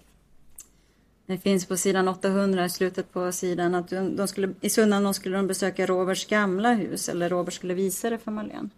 [1.31, 5.37] Det finns på sidan 800 i slutet på sidan att de, skulle, i Sunnan skulle
[5.37, 8.69] de besöka Roberts gamla hus eller Robert skulle visa det för Marlene.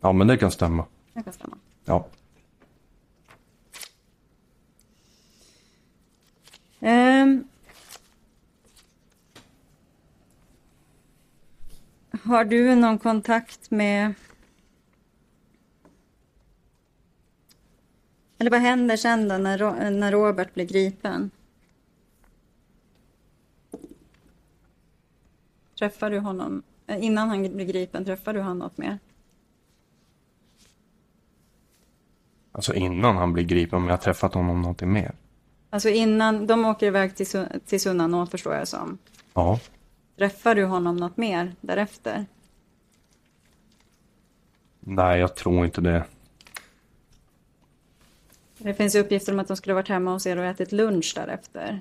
[0.00, 0.86] Ja, men det kan stämma.
[1.12, 1.56] Det kan stämma.
[1.84, 2.06] Ja.
[6.80, 7.44] Ehm.
[12.22, 14.14] har du någon kontakt med...
[18.38, 21.30] Eller vad händer sen då när, när Robert blir gripen?
[25.84, 26.62] Träffar du honom?
[26.86, 28.98] eh, Innan han blir gripen, träffar du honom något mer?
[32.52, 35.14] Alltså innan han blir gripen, om jag har träffat honom någonting mer.
[35.70, 37.26] Alltså innan, de åker iväg till,
[37.66, 38.98] till Sunnanå förstår jag som.
[39.34, 39.60] Ja.
[40.16, 42.26] Träffar du honom något mer därefter?
[44.80, 46.04] Nej, jag tror inte det.
[48.58, 51.80] Det finns uppgifter om att de skulle varit hemma hos er och ätit lunch därefter.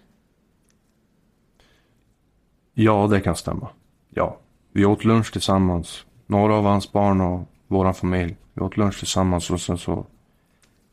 [2.73, 3.69] Ja, det kan stämma.
[4.13, 4.39] Ja.
[4.71, 6.05] Vi åt lunch tillsammans.
[6.25, 8.35] Några av hans barn och våran familj.
[8.53, 10.05] Vi åt lunch tillsammans och sen så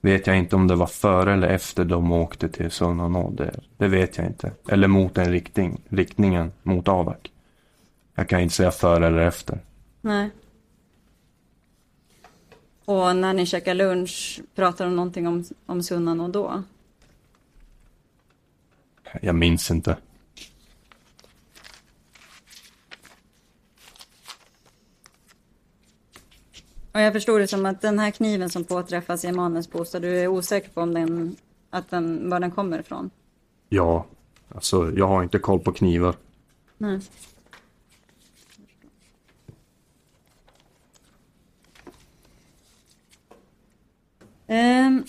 [0.01, 3.31] vet jag inte om det var före eller efter de åkte till Sunnanå.
[3.31, 4.53] Det, det vet jag inte.
[4.69, 7.33] Eller mot den riktning, riktningen mot Adak.
[8.15, 9.61] Jag kan inte säga före eller efter.
[10.01, 10.31] Nej.
[12.85, 16.63] Och när ni käkar lunch, pratar de någonting om, om Sunnanå då?
[19.23, 19.97] Jag minns inte.
[26.93, 30.19] Och jag förstod det som att den här kniven som påträffas i Emanuels bostad, du
[30.19, 31.37] är osäker på om den,
[31.71, 33.11] att den, var den kommer ifrån?
[33.69, 34.07] Ja,
[34.55, 36.15] alltså jag har inte koll på knivar.
[36.79, 37.01] Nej.
[44.47, 45.05] Ehm.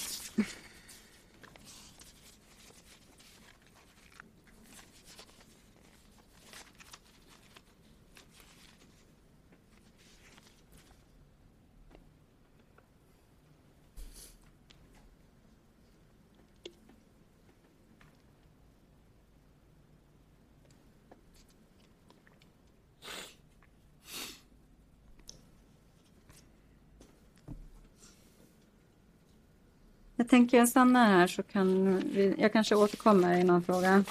[30.20, 34.03] Jag tänker jag stannar här så kan vi, jag kanske återkommer i någon fråga.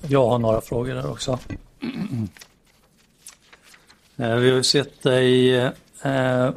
[0.00, 1.38] Jag har några frågor där också.
[4.16, 5.56] Eh, Vi har sett dig
[6.02, 6.50] eh,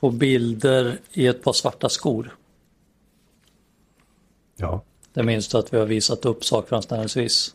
[0.00, 2.36] på bilder i ett par svarta skor.
[4.56, 4.82] Ja.
[5.12, 7.54] Det minns du att vi har visat upp sakframställningsvis.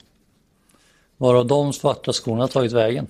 [1.17, 3.07] Var har de svarta skorna tagit vägen?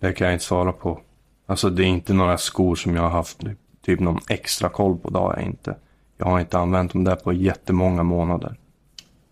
[0.00, 1.00] Det kan jag inte svara på.
[1.46, 3.42] Alltså det är inte några skor som jag har haft
[3.90, 5.10] typ någon extra koll på.
[5.10, 5.76] Det har jag inte.
[6.16, 8.56] Jag har inte använt dem där på jättemånga månader.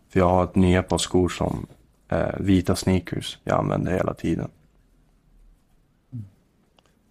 [0.09, 1.66] För jag har ett nya par skor som
[2.09, 3.38] eh, vita sneakers.
[3.44, 4.51] Jag använder hela tiden.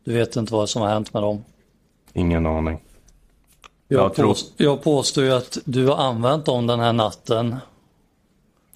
[0.03, 1.43] Du vet inte vad som har hänt med dem?
[2.13, 2.79] Ingen aning.
[3.87, 7.55] Jag, Jag tror- pås- jag påstår ju att du har använt dem den här natten.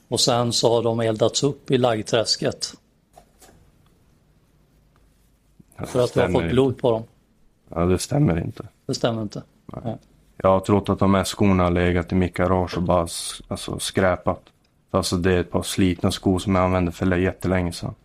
[0.08, 2.74] Och sen så har de eldats upp i laggträsket.
[5.86, 7.04] För att du har fått blod på dem.
[7.76, 8.68] Ja, det stämmer inte.
[8.86, 9.44] Det stämmer inte.
[10.38, 13.08] Jag har trott att de här skorna har legat i mitt garage och bara
[13.48, 14.42] alltså, skräpat.
[14.92, 17.96] Alltså det är ett par slitna skor som jag använde för jättelänge sedan.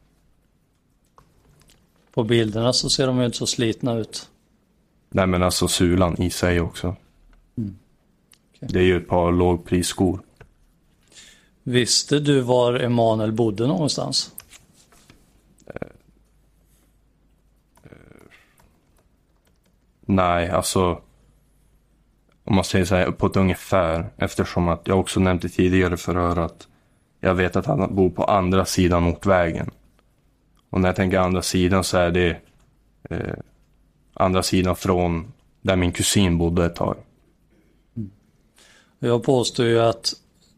[2.14, 4.28] På bilderna så ser de ju inte så slitna ut.
[5.10, 6.96] Nej men alltså sulan i sig också.
[7.56, 8.68] Okej.
[8.72, 10.20] Det är ju ett par lågprisskor.
[11.62, 14.32] Visste du var Emanuel bodde någonstans?
[20.06, 21.00] Nej, alltså.
[22.44, 24.12] Om man säger så här på ett ungefär.
[24.16, 26.68] Eftersom att jag också nämnde tidigare förhör att
[27.20, 29.70] jag vet att han bor på andra sidan motorvägen.
[30.70, 32.36] Och när jag tänker andra sidan så är det
[33.10, 33.34] eh,
[34.14, 35.32] andra sidan från
[35.62, 36.96] där min kusin bodde ett tag.
[38.98, 40.12] Jag påstår ju att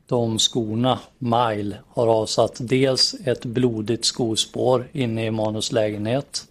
[0.06, 6.44] de skorna, Mile, har avsatt dels ett blodigt skospår inne i Emanuels lägenhet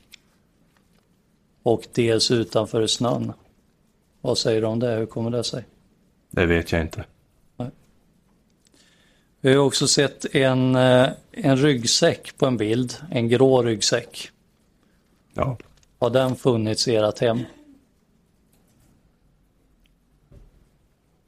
[1.67, 3.33] och dels utanför snön.
[4.21, 4.91] Vad säger du om det?
[4.91, 5.63] Hur kommer det sig?
[6.31, 7.05] Det vet jag inte.
[9.41, 14.29] Vi har också sett en, eh, en ryggsäck på en bild, en grå ryggsäck.
[15.33, 15.57] Ja.
[15.99, 17.39] Har den funnits i ert hem?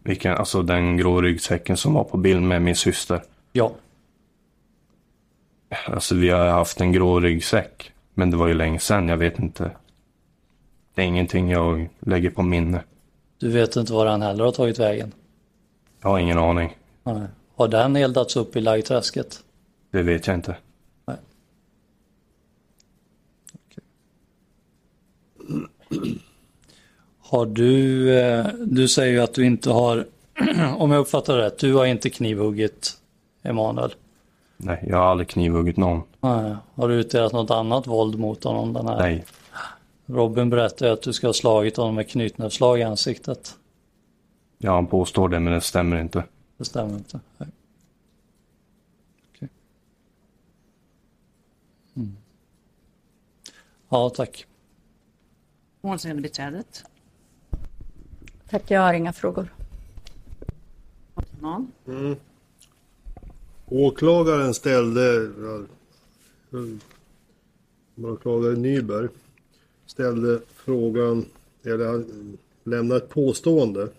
[0.04, 3.24] Vilken, alltså den grå ryggsäcken som var på bild med min syster.
[3.52, 3.72] Ja.
[5.86, 7.92] Alltså vi har haft en grå ryggsäck.
[8.14, 9.72] Men det var ju länge sedan, jag vet inte.
[10.96, 12.84] Det är ingenting jag lägger på minne.
[13.38, 15.12] Du vet inte var den heller har tagit vägen?
[16.02, 16.78] Jag har ingen aning.
[17.04, 17.28] Nej.
[17.56, 19.44] Har den eldats upp i Laggträsket?
[19.92, 20.56] Det vet jag inte.
[21.06, 21.18] Nej.
[27.20, 30.06] Har du, eh, du säger ju att du inte har,
[30.78, 32.98] om jag uppfattar det rätt, du har inte knivhuggit
[33.44, 33.94] Emanuel.
[34.58, 36.02] Nej, jag har aldrig knivhuggit någon.
[36.22, 36.56] Nej.
[36.76, 38.74] Har du utövat något annat våld mot honom?
[38.74, 38.98] Den här?
[38.98, 39.26] Nej.
[40.10, 43.57] Robin berättade att du ska ha slagit honom med knytnävsslag i ansiktet.
[44.57, 46.24] Ja, han påstår det men det stämmer inte.
[46.57, 47.20] Det stämmer inte.
[47.38, 47.49] Nej.
[49.30, 49.49] Okej.
[51.95, 52.18] Mm.
[53.89, 54.45] Ja, tack.
[55.82, 56.84] Målsägandebiträdet.
[58.49, 59.53] Tack, jag har inga frågor.
[61.39, 61.72] Någon?
[63.66, 66.60] Åklagaren ställde, ja,
[68.10, 69.07] åklagare Nyberg,
[69.90, 71.26] ställde frågan,
[71.64, 73.90] eller han lämnade ett påstående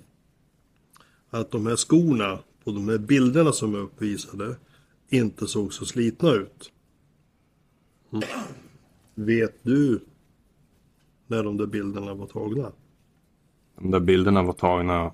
[1.31, 4.57] att de här skorna på de här bilderna som är uppvisade
[5.09, 6.73] inte såg så slitna ut.
[8.13, 8.25] Mm.
[9.15, 10.01] Vet du
[11.27, 12.73] när de där bilderna var tagna?
[13.77, 15.13] De där bilderna var tagna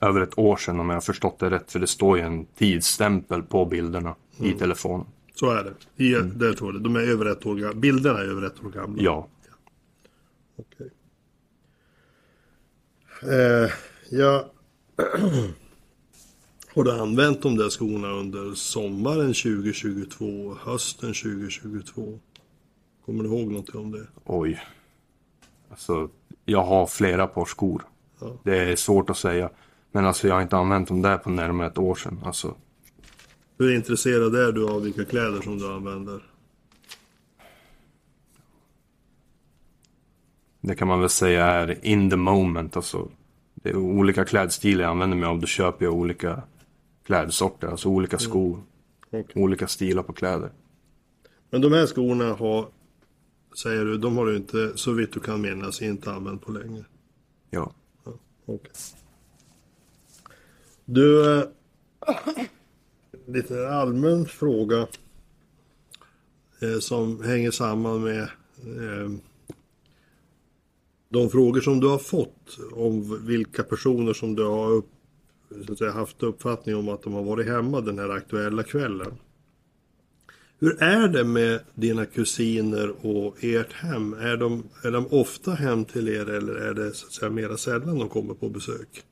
[0.00, 1.72] över ett år sedan om jag har förstått det rätt.
[1.72, 5.06] För det står ju en tidsstämpel på bilderna i telefonen.
[5.34, 6.04] Så är det.
[6.04, 6.78] I, Där står det.
[6.78, 7.74] De är över ett år gamla.
[7.74, 9.02] Bilderna är över ett år gamla.
[9.02, 9.28] Ja.
[10.56, 10.90] Okej.
[13.22, 13.70] Eh,
[14.10, 14.50] ja.
[16.74, 22.18] Har du använt de där skorna under sommaren 2022, hösten 2022?
[23.06, 24.06] Kommer du ihåg något om det?
[24.24, 24.62] Oj.
[25.70, 26.08] Alltså,
[26.44, 27.82] jag har flera par skor.
[28.20, 28.40] Ja.
[28.44, 29.50] Det är svårt att säga.
[29.92, 32.20] Men alltså jag har inte använt dem där på närmare ett år sedan.
[32.24, 32.54] Alltså,
[33.58, 36.22] Hur intresserad är du av vilka kläder som du använder?
[40.66, 42.76] Det kan man väl säga är in the moment.
[42.76, 43.08] Alltså,
[43.54, 45.40] det är olika klädstilar jag använder mig av.
[45.40, 46.42] Då köper jag olika
[47.04, 47.68] klädsorter.
[47.68, 48.62] Alltså olika skor.
[49.06, 49.26] Okej.
[49.34, 50.50] Olika stilar på kläder.
[51.50, 52.68] Men de här skorna har,
[53.62, 56.84] säger du, de har du inte, så vitt du kan minnas, inte använt på länge.
[57.50, 57.72] Ja.
[58.46, 58.72] Okej.
[60.84, 61.44] Du, eh,
[63.26, 64.86] lite allmän fråga
[66.62, 69.10] eh, som hänger samman med eh,
[71.08, 74.88] de frågor som du har fått om vilka personer som du har upp,
[75.78, 79.12] säga, haft uppfattning om att de har varit hemma den här aktuella kvällen.
[80.58, 84.14] Hur är det med dina kusiner och ert hem?
[84.14, 87.56] Är de, är de ofta hem till er eller är det så att säga mera
[87.56, 89.02] sällan de kommer på besök?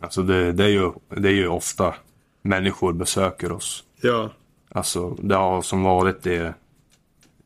[0.00, 1.94] Alltså det, det, är ju, det är ju ofta
[2.42, 3.84] människor besöker oss.
[4.00, 4.30] Ja,
[4.74, 6.54] Alltså det har som varit det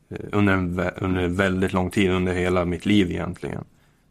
[0.09, 3.63] eh, under, en, under väldigt lång tid, under hela mitt liv egentligen.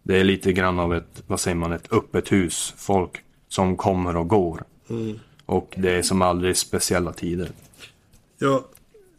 [0.07, 2.75] Det är lite grann av ett, vad säger man, ett öppet hus.
[2.77, 3.11] Folk
[3.49, 4.65] som kommer och går.
[5.47, 7.51] Och det är som aldrig speciella tider.
[8.39, 8.65] ja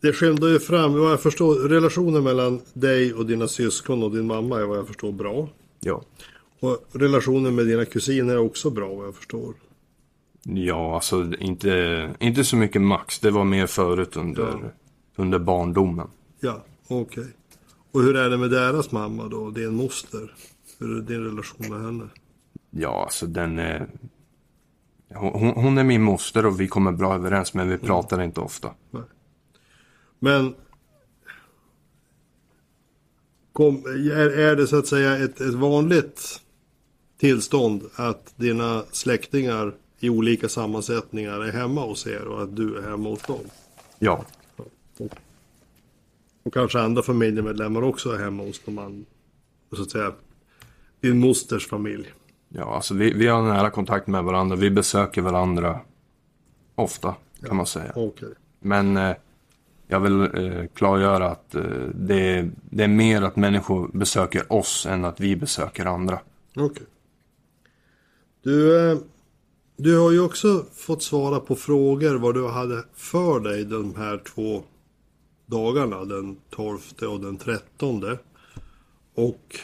[0.01, 4.27] det skymtar ju fram, vad jag förstår, relationen mellan dig och dina syskon och din
[4.27, 5.49] mamma är vad jag förstår bra.
[5.79, 6.01] Ja.
[6.59, 9.53] Och relationen med dina kusiner är också bra vad jag förstår.
[10.43, 13.19] Ja, alltså inte, inte så mycket Max.
[13.19, 14.59] Det var mer förut under, Ja.
[15.15, 16.07] under barndomen.
[16.39, 17.27] Ja, okej.
[17.91, 20.33] Och hur är det med deras mamma då, din moster?
[20.79, 22.09] Hur är din relation med henne?
[22.69, 23.87] Ja, alltså den är...
[25.15, 28.71] Hon, hon är min moster och vi kommer bra överens men vi pratar inte ofta.
[30.19, 30.55] Men
[33.53, 36.41] kom, är, är det så att säga ett, ett vanligt
[37.17, 42.81] tillstånd att dina släktingar i olika sammansättningar är hemma hos er och att du är
[42.81, 43.39] hemma hos dem?
[43.99, 44.25] Ja,
[46.43, 49.05] Och kanske andra familjemedlemmar också är hemma hos de andra,
[49.75, 50.13] så att säga,
[51.07, 52.13] din mosters familj.
[52.49, 54.55] ja alltså vi, vi har nära kontakt med varandra.
[54.55, 55.79] Vi besöker varandra
[56.75, 57.15] ofta
[57.47, 57.91] kan man säga.
[57.95, 58.29] Okej.
[58.59, 59.15] Men eh,
[59.87, 61.61] jag vill eh, klargöra att eh,
[61.95, 66.19] det, är- det är mer att människor besöker oss än att vi besöker andra.
[66.55, 66.85] Okej.
[68.43, 68.97] Du, eh,
[69.77, 74.17] du har ju också fått svara på frågor vad du hade för dig de här
[74.35, 74.63] två
[75.45, 76.77] dagarna, den 12
[77.09, 78.03] och den 13.
[79.15, 79.55] Och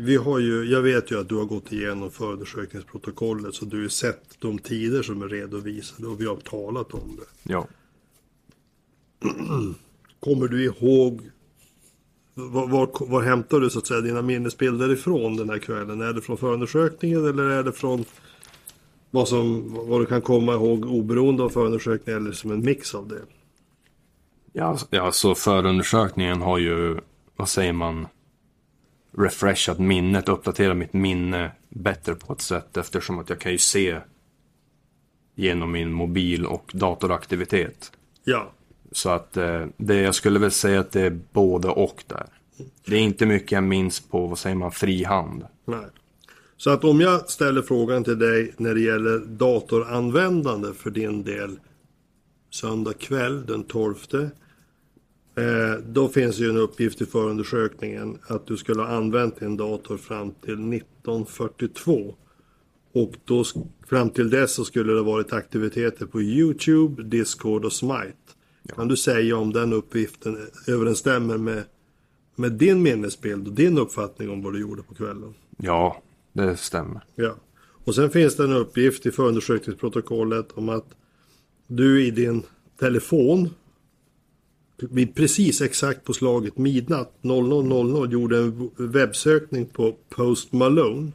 [0.00, 3.82] vi har ju, jag vet ju att du har gått igenom förundersökningsprotokollet så du har
[3.82, 7.52] ju sett de tider som är redovisade och vi har talat om det.
[7.52, 7.66] Ja.
[10.20, 11.30] Kommer du ihåg
[12.34, 16.00] var, var, var hämtar du så att säga dina minnesbilder ifrån den här kvällen?
[16.00, 18.04] Är det från förundersökningen eller är det från
[19.10, 23.08] vad, som, vad du kan komma ihåg oberoende av förundersökningen eller som en mix av
[23.08, 23.22] det?
[24.52, 26.96] Ja, ja, så förundersökningen har ju,
[27.36, 28.06] vad säger man,
[29.18, 34.00] refreshat minnet, uppdaterat mitt minne bättre på ett sätt eftersom att jag kan ju se
[35.34, 37.92] genom min mobil och datoraktivitet.
[38.24, 38.52] Ja,
[38.92, 42.26] Så att eh, det, jag skulle väl säga att det är både och där.
[42.86, 45.46] Det är inte mycket jag minns på, vad säger man, fri hand.
[45.64, 45.86] nej.
[46.56, 51.58] Så att om jag ställer frågan till dig när det gäller datoranvändande för din del
[52.50, 53.94] söndag kväll den 12.
[55.38, 59.96] Eh, då finns ju en uppgift i förundersökningen att du skulle ha använt din dator
[59.96, 62.14] fram till 1942.
[62.92, 63.44] Och då
[63.86, 68.16] fram till dess så skulle det varit aktiviteter på YouTube, Discord och Smite.
[68.76, 71.64] Kan du säga om den uppgiften överensstämmer med,
[72.36, 75.34] med din minnesbild och din uppfattning om vad du gjorde på kvällen?
[75.56, 77.04] Ja, det stämmer.
[77.14, 77.34] Ja.
[77.84, 80.86] Och sen finns det en uppgift i förundersökningsprotokollet om att
[81.66, 82.42] du i din
[82.78, 83.50] telefon
[84.78, 91.12] vid precis exakt på slaget midnatt 00.00 gjorde en webbsökning på Post Malone.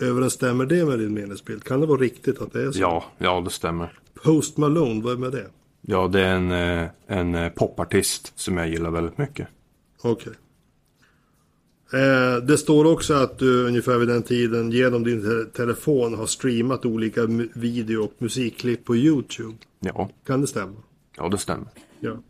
[0.00, 1.64] Överensstämmer det med din minnesbild?
[1.64, 2.80] Kan det vara riktigt att det är så?
[2.80, 3.98] Ja, ja det stämmer.
[4.22, 5.46] Post Malone, vad är med det?
[5.82, 9.48] Ja, det är en, eh, en eh, popartist som jag gillar väldigt mycket.
[10.02, 10.32] Okej.
[11.92, 16.26] Eh, det står också att du ungefär vid den tiden genom din te- telefon har
[16.26, 17.20] streamat olika
[17.54, 19.54] video och musikklipp på YouTube.
[19.80, 20.76] Ja, Kan det stämma?
[21.16, 21.68] ja det stämmer.
[22.00, 22.22] Ja.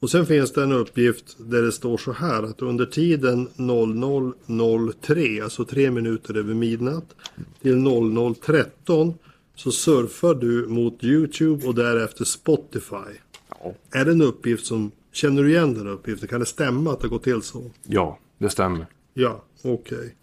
[0.00, 5.42] Och sen finns det en uppgift där det står så här att under tiden 00.03,
[5.42, 7.14] alltså tre minuter över midnatt,
[7.62, 9.14] till 00.13
[9.54, 13.20] så surfar du mot YouTube och därefter Spotify.
[13.48, 13.74] Ja.
[13.90, 16.28] Är det en uppgift som, känner du igen den uppgiften?
[16.28, 17.70] Kan det stämma att det går till så?
[17.82, 18.86] Ja, det stämmer.
[19.14, 20.16] Ja, okej.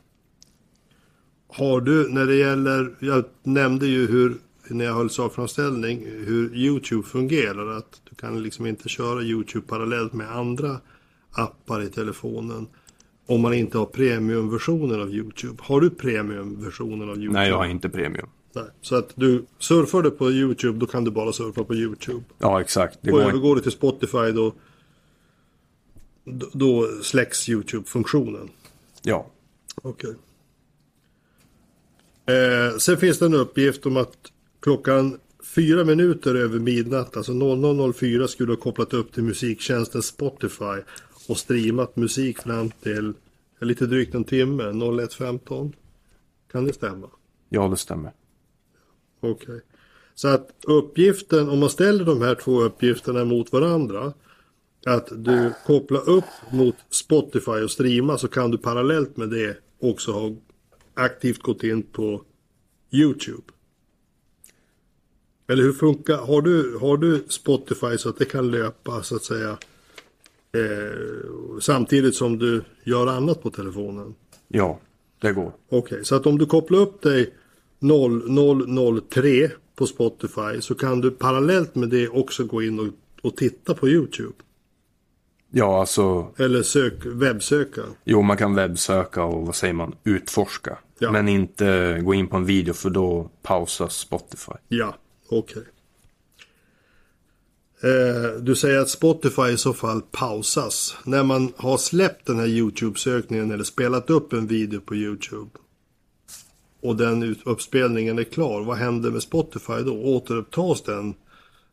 [1.48, 4.36] Har du, när det gäller, jag nämnde ju hur,
[4.68, 7.78] när jag höll sakframställning, hur YouTube fungerar.
[7.78, 10.80] Att du kan liksom inte köra YouTube parallellt med andra
[11.32, 12.68] appar i telefonen.
[13.26, 15.58] Om man inte har premiumversionen av YouTube.
[15.60, 17.34] Har du premiumversionen av YouTube?
[17.34, 18.30] Nej, jag har inte premium.
[18.56, 18.66] Nej.
[18.82, 22.24] Så att du surfar du på YouTube, då kan du bara surfa på YouTube.
[22.38, 23.00] Ja, exakt.
[23.02, 24.54] Det och går övergår du till Spotify då,
[26.54, 28.50] då, släcks YouTube-funktionen.
[29.02, 29.28] Ja,
[29.82, 30.16] Okej.
[32.26, 34.18] Eh, sen finns det en uppgift om att
[34.64, 35.20] klockan
[35.56, 40.82] fyra minuter över midnatt, alltså 00.04 skulle du ha kopplat upp till musiktjänsten Spotify
[41.28, 43.14] och streamat musik fram till
[43.62, 45.74] lite drygt en timme, 01.15.
[46.52, 47.10] Kan det stämma?
[47.50, 48.12] ja det stämmer.
[49.20, 49.62] Okej.
[50.16, 54.14] Så att uppgiften, om man ställer de här två uppgifterna mot varandra,
[54.86, 60.12] att du kopplar upp mot Spotify och streama så kan du parallellt med det också
[60.12, 60.36] ha
[60.94, 62.22] aktivt gått in på
[62.92, 63.53] YouTube.
[65.54, 69.24] Eller hur funkar, har du, har du Spotify så att det kan löpa så att
[69.24, 69.50] säga
[70.52, 74.16] eh, samtidigt som du gör annat på telefonen?
[74.48, 74.80] Ja,
[75.22, 75.52] det går.
[75.70, 77.34] Okej, så att om du kopplar upp dig
[77.80, 82.88] 0003 på Spotify så kan du parallellt med det också gå in och,
[83.22, 84.34] och titta på YouTube.
[85.52, 87.82] Ja, alltså, Eller sök, webbsöka.
[88.04, 90.78] jo man kan webbsöka och vad säger man, utforska.
[91.00, 91.12] Ja.
[91.12, 94.54] Men inte gå in på en video för då pausas Spotify.
[94.68, 94.96] Ja,
[95.38, 95.64] okej.
[97.84, 100.98] Eh, du säger att Spotify i så fall pausas.
[101.06, 105.50] När man har släppt den här YouTube-sökningen eller spelat upp en video på YouTube.
[106.82, 108.62] Och den uppspelningen är klar.
[108.64, 110.04] Vad händer med Spotify då?
[110.04, 111.14] Återupptas den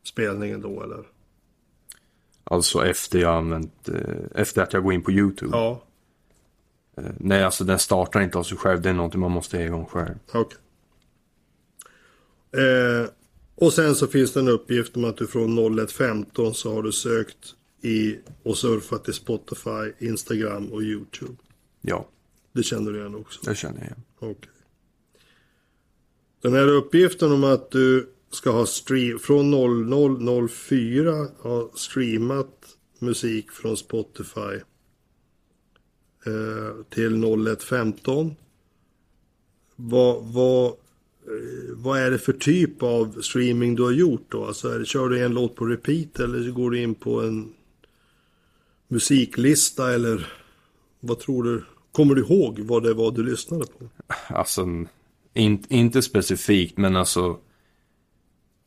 [0.03, 1.03] spelningen då eller?
[2.43, 3.95] Alltså efter jag använt, eh,
[4.35, 5.57] efter att jag går in på YouTube.
[5.57, 5.83] Ja,
[6.97, 8.81] Eh, Nej, alltså den startar inte av sig själv.
[8.81, 10.15] Det är någonting man måste ha igång själv.
[10.33, 10.57] okej.
[12.51, 13.07] Eh,
[13.61, 16.91] och sen så finns det en uppgift om att du från 01.15 så har du
[16.91, 21.35] sökt i och surfat i Spotify, Instagram och YouTube.
[21.81, 22.09] Ja,
[22.53, 23.39] Det känner du igen också?
[23.45, 24.03] det känner jag igen.
[24.19, 24.51] Okej.
[26.41, 29.51] Den här uppgiften om att du ska ha stream från
[30.47, 34.55] 0004 ha streamat musik från Spotify
[36.25, 38.35] eh, till 0115.
[39.75, 40.75] Vad, vad,
[41.75, 44.45] vad är det för typ av streaming du har gjort då?
[44.45, 47.53] Alltså är det, kör du en låt på repeat eller går du in på en
[48.87, 50.27] musiklista eller
[50.99, 51.63] vad tror du?
[51.91, 53.89] Kommer du ihåg vad det var du lyssnade på?
[54.27, 54.61] Alltså,
[55.33, 57.37] in, inte specifikt, men alltså.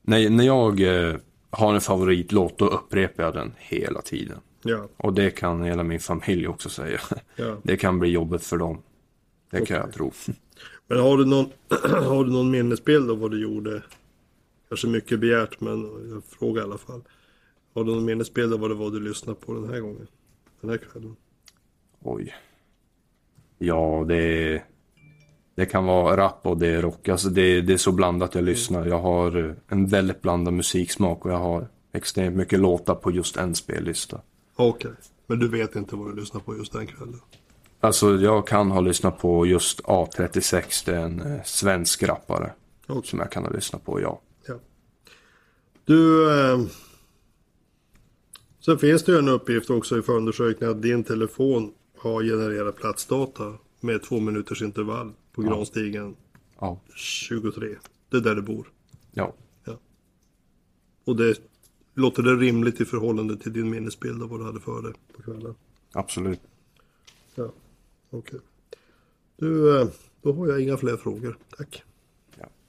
[0.03, 1.17] När, när jag eh,
[1.51, 4.39] har en favoritlåt, då upprepar jag den hela tiden.
[4.63, 7.01] Ja, Och det kan hela min familj också säga.
[7.37, 7.57] ja.
[7.63, 8.83] Det kan bli jobbigt för dem.
[9.51, 9.77] Det kan Okej.
[9.77, 10.13] jag tro.
[10.87, 11.47] Men har du någon,
[12.05, 13.83] har du någon minnesbild av vad du gjorde?
[14.69, 15.81] Kanske mycket begärt, men
[16.11, 17.03] jag frågar i alla fall.
[17.75, 20.07] Har du någon minnesbild av vad det var du lyssnade på den här gången?
[20.61, 21.17] Den här kvällen?
[22.01, 22.35] Oj.
[23.59, 24.63] Ja, det,
[25.55, 27.09] det kan vara rap och det är rock.
[27.09, 28.87] Alltså det, det är så blandat jag lyssnar.
[28.87, 33.55] Jag har en väldigt blandad musiksmak och jag har extremt mycket låtar på just en
[33.55, 34.21] spellista.
[34.57, 34.91] Okej,
[35.27, 37.21] men du vet inte vad du lyssnade på just den kvällen?
[37.85, 42.53] Alltså jag kan ha lyssnat på just A36, det är en svensk rappare.
[42.87, 43.11] Okej.
[43.11, 44.21] Som jag kan ha lyssnat på, ja.
[44.47, 44.55] Ja.
[45.85, 46.61] Du, eh,
[48.61, 53.53] sen finns det ju en uppgift också i förundersökningen att din telefon har genererat platsdata
[53.81, 56.17] med två minuters intervall på Granstigen
[56.61, 56.81] Ja.
[56.95, 57.69] 23.
[58.11, 58.67] Det är där du bor.
[59.13, 59.35] Ja.
[61.05, 61.41] Och det
[61.95, 65.23] låter det rimligt i förhållande till din minnesbild av vad du hade för dig på
[65.23, 65.55] kvällen?
[65.93, 66.41] Absolut.
[67.35, 67.53] Ja,
[68.19, 68.41] okej.
[69.37, 69.89] Du, eh,
[70.23, 71.39] då har jag inga fler frågor.
[71.57, 71.85] Tack.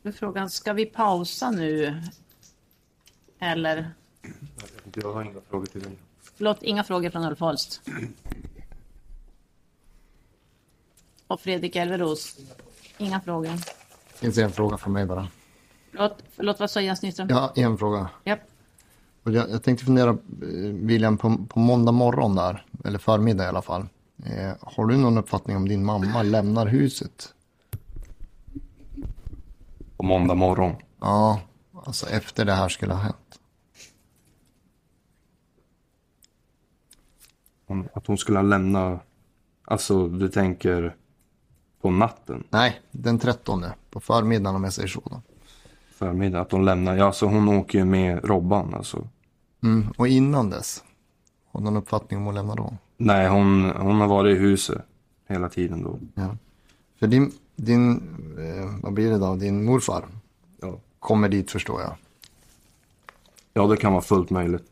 [0.02, 2.02] Nu är frågan, ska vi pausa nu?
[3.40, 3.92] Eller?
[4.94, 5.92] Jag har inga frågor till dig.
[6.38, 7.82] Förlåt, inga frågor från Ulf Holst.
[11.28, 12.38] Och Fredrik Elveros?
[12.98, 13.52] Inga frågor.
[14.12, 15.28] Det finns en fråga från mig bara.
[15.92, 17.28] Förlåt, förlåt vad sa Jens Nyström?
[17.30, 18.10] Ja, en fråga.
[18.24, 18.40] Japp.
[19.24, 20.18] Och jag, jag tänkte fundera, eh,
[20.74, 23.88] William, på, på måndag morgon där, eller förmiddag i alla fall.
[24.26, 27.34] Eh, har du någon uppfattning om din mamma lämnar huset?
[29.98, 30.76] På måndag morgon.
[31.00, 31.42] Ja,
[31.86, 33.40] alltså efter det här skulle ha hänt.
[37.68, 39.02] Hon- Att hon skulle ha lämnat,
[39.66, 40.96] alltså du tänker
[41.82, 45.02] på natten, Nej, den 13 på förmiddagen om jag säger så.
[45.06, 45.22] Då.
[45.90, 49.08] förmiddag, att hon lämnar, ja så hon åker ju med Robban alltså.
[49.64, 50.84] Mm, och innan dess,
[51.52, 52.78] har du någon uppfattning om att lämna då?
[52.98, 54.82] Nej, hon, hon har varit i huset
[55.28, 56.00] hela tiden då.
[56.14, 56.38] Ja.
[57.00, 57.92] För din, din
[58.40, 60.06] eh, vad blir det då, din morfar
[60.62, 60.80] Ja.
[61.00, 61.96] kommer dit förstår jag.
[63.54, 64.66] ja, det kan vara fullt möjligt.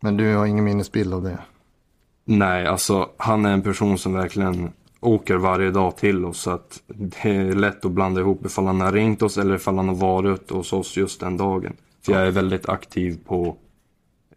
[0.00, 1.38] Men du har ingen minnesbild av det?
[2.24, 4.70] Nej, alltså han är en person som verkligen
[5.00, 6.40] åker varje dag till oss.
[6.40, 9.76] Så att det är lätt att blanda ihop ifall han har ringt oss eller ifall
[9.76, 11.72] han har varit hos oss just den dagen.
[12.02, 13.56] För jag är väldigt aktiv på,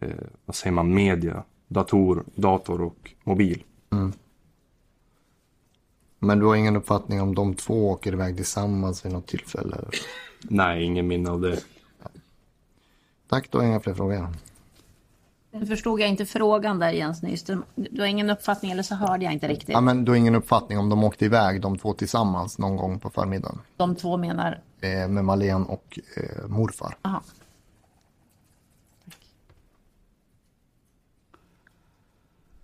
[0.00, 0.08] eh,
[0.46, 3.62] vad säger man, media, dator, dator och mobil.
[6.18, 9.76] Men du har ingen uppfattning om de två åker iväg tillsammans vid något tillfälle?
[10.42, 11.60] Nej, ingen minne av det.
[13.28, 14.28] Tack, då har jag inga fler frågor.
[15.52, 17.64] Nu förstod jag inte frågan där Jens Nyström.
[17.74, 19.68] Du har ingen uppfattning eller så hörde jag inte riktigt.
[19.68, 23.00] Ja, men du har ingen uppfattning om de åkte iväg de två tillsammans någon gång
[23.00, 23.58] på förmiddagen?
[23.76, 24.60] De två menar...
[24.80, 26.96] Eh, med Malene och eh, morfar.
[27.02, 27.22] Aha.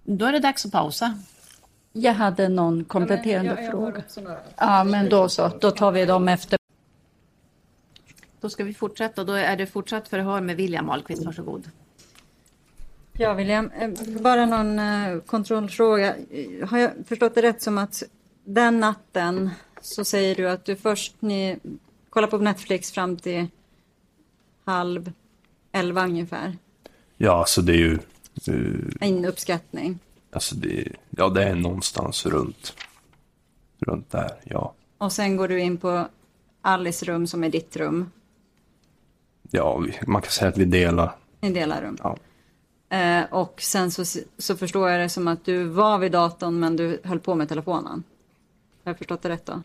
[0.08, 1.18] Då är det dags att pausa.
[1.92, 4.02] Jag hade någon kompletterande fråga.
[4.56, 5.48] Ja, men då så.
[5.60, 6.58] Då tar vi dem efter.
[8.40, 9.24] Då ska vi fortsätta.
[9.24, 11.24] Då är det fortsatt förhör med William Ahlqvist.
[11.24, 11.70] Varsågod.
[13.12, 13.90] Ja, William, eh,
[14.20, 16.14] bara någon eh, kontrollfråga.
[16.68, 18.02] Har jag förstått det rätt som att
[18.44, 19.50] den natten
[19.80, 21.58] så säger du att du först ni
[22.10, 23.46] kollar på Netflix fram till
[24.64, 25.12] halv
[25.72, 26.56] elva ungefär?
[27.16, 27.98] Ja, alltså det är ju,
[28.48, 29.98] eh, En uppskattning.
[30.32, 32.74] alltså det, ja det är någonstans runt,
[33.80, 34.74] runt där, ja.
[34.98, 36.08] Och sen går du in på
[36.62, 38.10] Alice rum som är ditt rum.
[39.50, 41.96] Ja, man kan säga att vi delar, Ni delar rum.
[42.02, 42.16] ja.
[42.96, 44.04] Eh, och sen så,
[44.38, 47.48] så förstår jag det som att du var vid datorn men du höll på med
[47.48, 48.02] telefonen.
[48.84, 49.62] Har jag förstått det rätt då?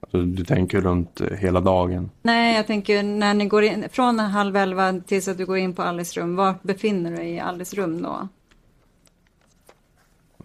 [0.00, 2.10] Alltså, du tänker runt eh, hela dagen.
[2.22, 5.74] Nej, jag tänker när ni går in, från halv elva tills att du går in
[5.74, 8.28] på Alice rum, var befinner du dig i Alice rum då?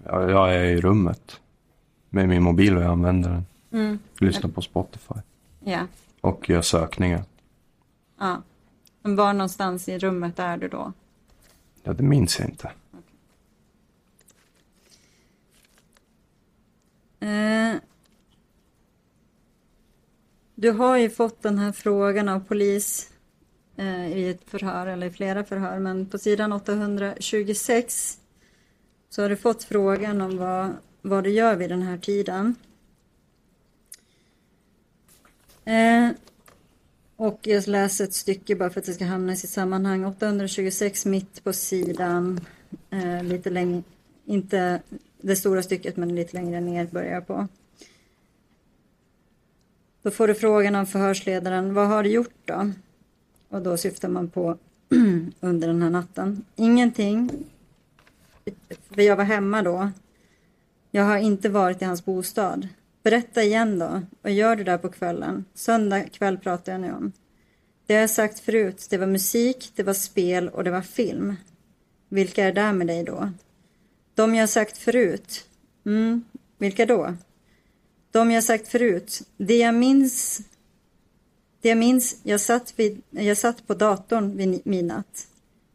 [0.05, 1.41] Jag, jag är i rummet
[2.09, 3.45] med min mobil och jag använder den.
[3.71, 3.99] Mm.
[4.19, 5.13] Lyssnar på Spotify
[5.59, 5.79] Ja,
[6.21, 7.23] och gör sökningar.
[8.19, 8.41] ja.
[9.05, 10.93] Men var någonstans i rummet är du då?
[11.83, 12.71] Ja, det minns jag inte.
[17.19, 17.75] Eh,
[20.55, 23.09] du har ju fått den här frågan av polis
[23.75, 28.19] eh, i ett förhör, eller i flera förhör, men på sidan 826
[29.09, 32.55] så har du fått frågan om vad, vad du gör vid den här tiden.
[35.65, 36.09] Eh,
[37.15, 40.05] och jag läser ett stycke bara för att det ska hamna i sitt sammanhang.
[40.05, 42.39] 826 mitt på sidan,
[42.89, 43.83] eh, lite längre,
[44.25, 44.81] inte
[45.21, 47.47] det stora stycket men lite längre ner börjar jag på.
[50.03, 52.71] Då får du frågan av förhörsledaren, vad har du gjort då?
[53.49, 54.57] Och då syftar man på
[55.39, 56.45] under den här natten.
[56.55, 57.31] Ingenting.
[58.89, 59.91] för jag var hemma då.
[60.91, 62.67] Jag har inte varit i hans bostad.
[63.03, 64.01] Berätta igen då.
[64.21, 65.45] Vad gör du där på kvällen?
[65.53, 67.11] Söndag kväll pratar jag nu om.
[67.85, 68.87] Det har jag sagt förut.
[68.89, 71.35] Det var musik, det var spel och det var film.
[72.09, 73.31] Vilka är där med dig då?
[74.15, 75.47] De jag sagt förut.
[75.85, 76.23] Mm,
[76.57, 77.13] vilka då?
[78.13, 79.21] De jag sagt förut.
[79.37, 80.41] Det jag minns
[81.61, 85.27] det jag minns, jag satt, vid, jag satt på datorn vid midnatt.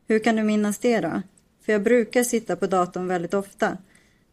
[0.07, 1.23] Hur kan du minnas det då?
[1.61, 3.77] För jag brukar sitta på datorn väldigt ofta.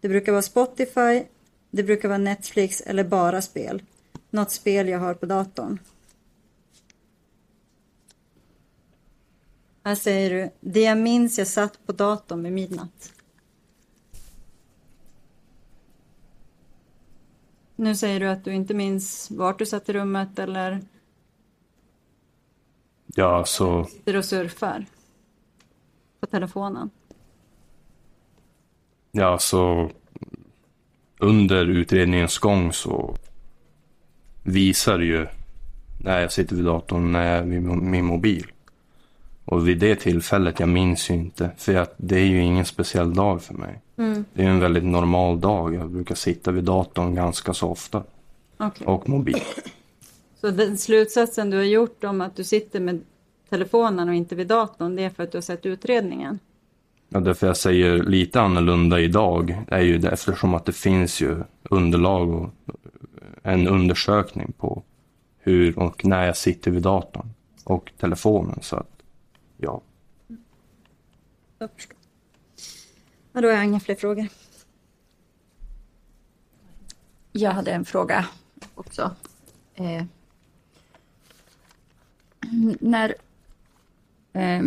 [0.01, 1.23] Det brukar vara Spotify,
[1.71, 3.83] det brukar vara Netflix eller bara spel.
[4.29, 5.79] Något spel jag har på datorn.
[9.83, 13.14] Här säger du, det jag minns jag satt på datorn vid midnatt.
[17.75, 20.81] Nu säger du att du inte minns vart du satt i rummet eller
[23.05, 23.85] Ja, så...
[23.85, 24.85] sitter och surfar
[26.19, 26.89] på telefonen.
[29.11, 29.91] Ja, så...
[31.19, 33.15] Under utredningens gång så
[34.43, 35.27] visar det ju
[35.99, 38.51] när jag sitter vid datorn, när jag är vid min mobil.
[39.45, 41.49] Och vid det tillfället, jag minns ju inte.
[41.57, 43.81] För att det är ju ingen speciell dag för mig.
[43.97, 44.25] Mm.
[44.33, 45.73] Det är en väldigt normal dag.
[45.73, 48.03] Jag brukar sitta vid datorn ganska så ofta.
[48.57, 48.87] Okej.
[48.87, 49.41] Och mobil.
[50.41, 53.01] Så den slutsatsen du har gjort om att du sitter med
[53.49, 56.39] telefonen och inte vid datorn, det är för att du har sett utredningen?
[57.09, 61.37] Ja, därför jag säger lite annorlunda idag är ju det eftersom att det finns ju
[61.69, 62.49] underlag och
[63.43, 64.83] en undersökning på
[65.39, 67.29] hur och när jag sitter vid datorn
[67.63, 68.59] och telefonen.
[68.61, 68.94] Så att,
[69.57, 69.81] ja.
[71.59, 71.97] Jag förstår.
[73.33, 74.27] Ja, då har jag inga fler frågor.
[77.31, 78.25] Jag hade en fråga
[78.75, 79.15] också.
[79.75, 80.03] Eh,
[82.79, 83.15] när,
[84.33, 84.63] eh,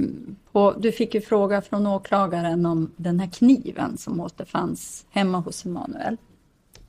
[0.53, 5.67] på, du fick ju fråga från åklagaren om den här kniven som återfanns hemma hos
[5.67, 6.17] Emanuel.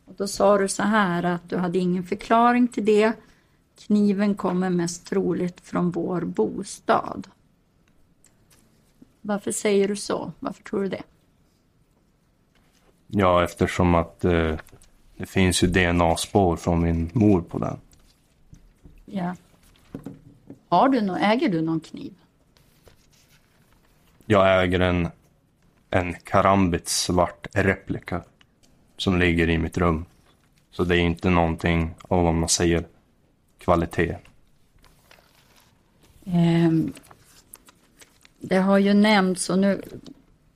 [0.05, 3.13] Och då sa du så här att du hade ingen förklaring till det.
[3.79, 7.27] Kniven kommer mest troligt från vår bostad.
[9.21, 10.31] Varför säger du så?
[10.39, 11.03] Varför tror du det?
[13.11, 14.55] ja, eftersom att eh,
[15.17, 17.77] det finns ju DNA-spår från min mor på den.
[19.05, 19.35] Ja.
[20.69, 22.13] Har du någon, äger du någon kniv?
[24.25, 25.07] Jag äger en,
[25.89, 28.23] en Karambit svart replika
[28.97, 30.05] som ligger i mitt rum.
[30.71, 32.87] Så det är inte någonting av vad man säger
[33.57, 34.17] kvalitet.
[36.25, 36.93] Ehm,
[38.39, 39.81] det har ju nämnts och nu,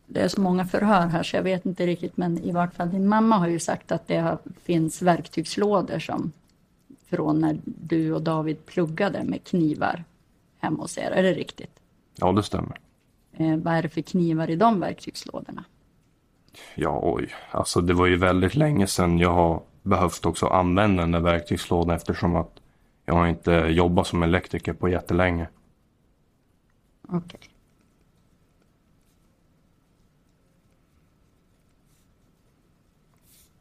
[0.06, 2.90] det är så många förhör här så jag vet inte riktigt men i vart fall
[2.90, 6.32] din mamma har ju sagt att det har, finns verktygslådor som
[7.10, 10.04] från när du och David pluggade med knivar
[10.60, 11.12] hemma hos er.
[11.12, 11.80] Är det riktigt?
[12.16, 12.80] Ja, det stämmer.
[13.34, 15.64] Eh, vad är det för knivar i de verktygslådorna?
[16.76, 17.30] Ja, oj.
[17.52, 21.96] Alltså det var ju väldigt länge sedan jag har behövt också använda den där verktygslådan
[21.96, 22.60] eftersom att
[23.06, 25.48] jag har inte jobbat som elektriker på jättelänge.
[27.08, 27.40] Okej.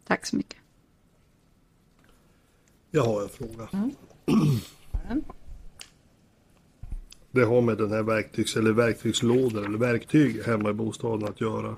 [0.05, 0.59] Tack så mycket.
[2.91, 3.69] Jag har en fråga.
[7.31, 11.77] Det har med den här verktygs eller verktygslådor eller verktyg hemma i bostaden att göra.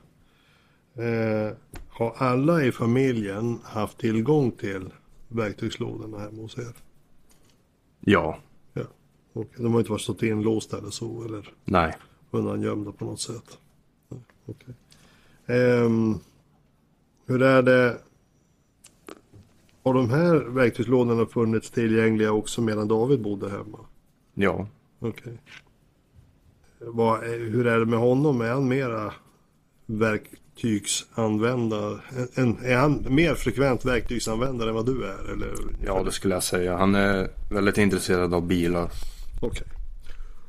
[0.94, 1.56] Eh,
[1.88, 4.90] har alla i familjen haft tillgång till
[5.28, 6.72] verktygslådorna hemma hos er?
[8.00, 8.38] Ja,
[8.72, 8.82] Ja.
[9.32, 11.96] Och de har inte varit stått inlåsta eller så eller nej.
[12.30, 13.58] undangömda på något sätt?
[14.08, 14.74] Nej, Okej.
[15.46, 16.18] Ehm,
[17.26, 17.98] hur är det?
[19.84, 23.78] Har de här verktygslådorna funnits tillgängliga också medan David bodde hemma?
[24.34, 24.66] Ja.
[25.00, 25.38] Okej.
[26.80, 28.40] Är- Hur är det med honom?
[28.40, 29.12] Är han mera
[29.86, 31.98] verktygsanvändare?
[32.64, 35.32] Är han mer frekvent verktygsanvändare än vad du är?
[35.32, 35.54] Eller?
[35.86, 36.76] Ja, det skulle jag säga.
[36.76, 38.90] Han är väldigt intresserad av bilar.
[39.42, 39.66] Okej.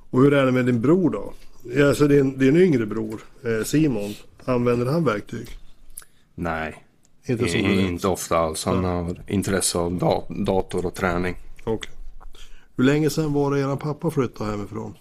[0.09, 1.33] Och hur är det med din bror då?
[1.87, 4.13] Alltså din, din yngre bror eh, Simon,
[4.45, 5.47] använder han verktyg?
[6.35, 6.84] Nej,
[7.27, 8.65] Inte I, inte ofta alls.
[8.65, 8.89] Han Ja.
[8.89, 11.35] har intresse av da- dator och träning.
[11.63, 11.91] Okej.
[12.77, 14.93] Hur länge sedan var det eran pappa flyttade hemifrån?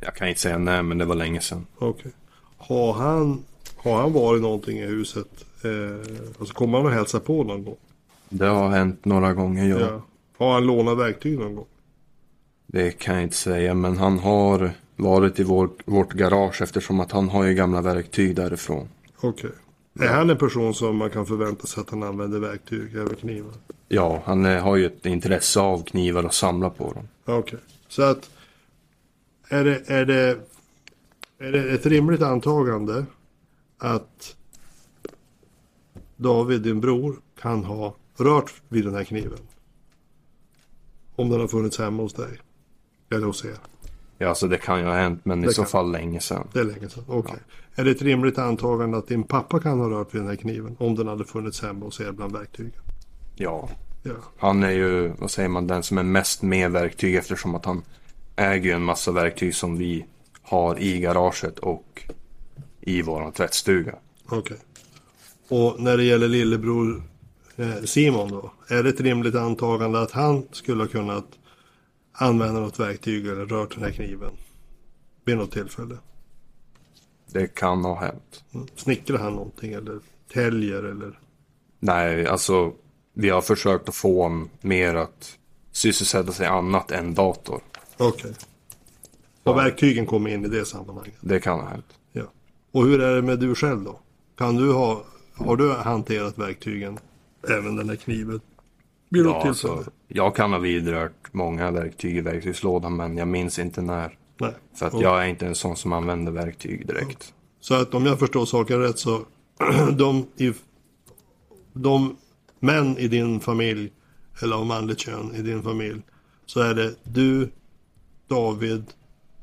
[0.00, 1.66] Jag kan inte säga när, men det var länge sedan.
[1.78, 2.12] Okej.
[2.56, 3.44] Har han,
[3.76, 5.44] har han varit någonting i huset?
[5.64, 5.98] Eh,
[6.38, 7.76] alltså kommer han att hälsa på någon gång?
[8.28, 9.78] Det har hänt några gånger, ja.
[9.80, 10.02] Ja.
[10.38, 11.66] Har han lånat verktyg någon gång?
[12.66, 17.12] Det kan jag inte säga, men han har varit i vår, vårt garage eftersom att
[17.12, 18.88] han har ju gamla verktyg därifrån.
[19.20, 19.50] Okej.
[20.00, 23.52] Är han en person som man kan förvänta sig att han använder verktyg, även knivar?
[23.88, 27.08] Ja, han eh, har ju ett intresse av knivar och samla på dem.
[27.24, 27.58] Okej.
[27.88, 28.30] Så att
[29.48, 30.38] är det, är det
[31.38, 33.06] Är det ett rimligt antagande
[33.78, 34.36] att
[36.16, 39.38] David, din bror, kan ha rört vid den här kniven?
[41.16, 42.38] Om den har funnits hemma hos dig?
[43.10, 43.56] Eller hos er?
[44.18, 45.70] Ja, alltså det kan ju ha hänt, men Det i så kan.
[45.70, 46.48] fall länge sedan.
[46.52, 47.04] Det är länge sedan.
[47.08, 47.36] Okej.
[47.74, 50.76] Är det ett rimligt antagande att din pappa kan ha rört vid den här kniven?
[50.78, 52.72] Om den hade funnits hemma hos er bland verktygen?
[53.36, 53.68] Ja,
[54.02, 54.12] Ja.
[54.38, 57.82] han är ju, vad säger man, den som är mest med verktyg eftersom att han
[58.36, 60.04] äger ju en massa verktyg som vi
[60.42, 62.02] har i garaget och
[62.80, 63.94] i våran tvättstuga.
[64.28, 64.56] Okej.
[65.48, 67.02] Och när det gäller lillebror
[67.56, 68.52] eh, Simon då?
[68.68, 71.26] Är det ett rimligt antagande att han skulle ha kunnat
[72.14, 74.32] använda något verktyg eller rört den här kniven?
[75.24, 75.98] Vid något tillfälle?
[77.26, 78.44] Det kan ha hänt.
[78.54, 78.66] Mm.
[78.76, 80.00] Snickrar han någonting eller
[80.32, 81.18] täljer eller?
[81.80, 82.72] Nej, alltså
[83.14, 85.38] vi har försökt att få honom mer att
[85.72, 87.60] sysselsätta sig annat än dator.
[87.96, 88.34] Okej.
[89.42, 91.14] Och verktygen kommer in i det sammanhanget?
[91.20, 91.98] Det kan ha hänt.
[92.12, 92.24] Ja.
[92.72, 94.00] Och hur är det med du själv då?
[94.38, 95.04] Kan du ha,
[95.34, 96.98] har du hanterat verktygen?
[97.48, 98.40] Även den här kniven?
[99.22, 103.82] Något Ja, alltså, jag kan ha vidrört många verktyg i verktygslådan men jag minns inte
[103.82, 104.18] när.
[104.40, 104.54] Nej.
[104.74, 107.34] För att Och- jag är inte en sån som använder verktyg direkt.
[107.60, 109.20] Så att om jag förstår saken rätt så
[109.92, 110.52] de, i,
[111.72, 112.16] de
[112.60, 113.92] män i din familj
[114.42, 116.02] eller av manligt kön i din familj
[116.46, 117.50] så är det du,
[118.28, 118.84] David,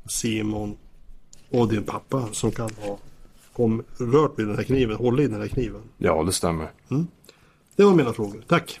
[0.08, 0.76] Simon
[1.50, 2.98] och din pappa som kan ha
[3.52, 5.82] kom, rört vid den här kniven, hållit i den här kniven.
[5.98, 6.70] Ja, det stämmer.
[7.76, 8.44] Det var mina frågor.
[8.48, 8.80] Tack!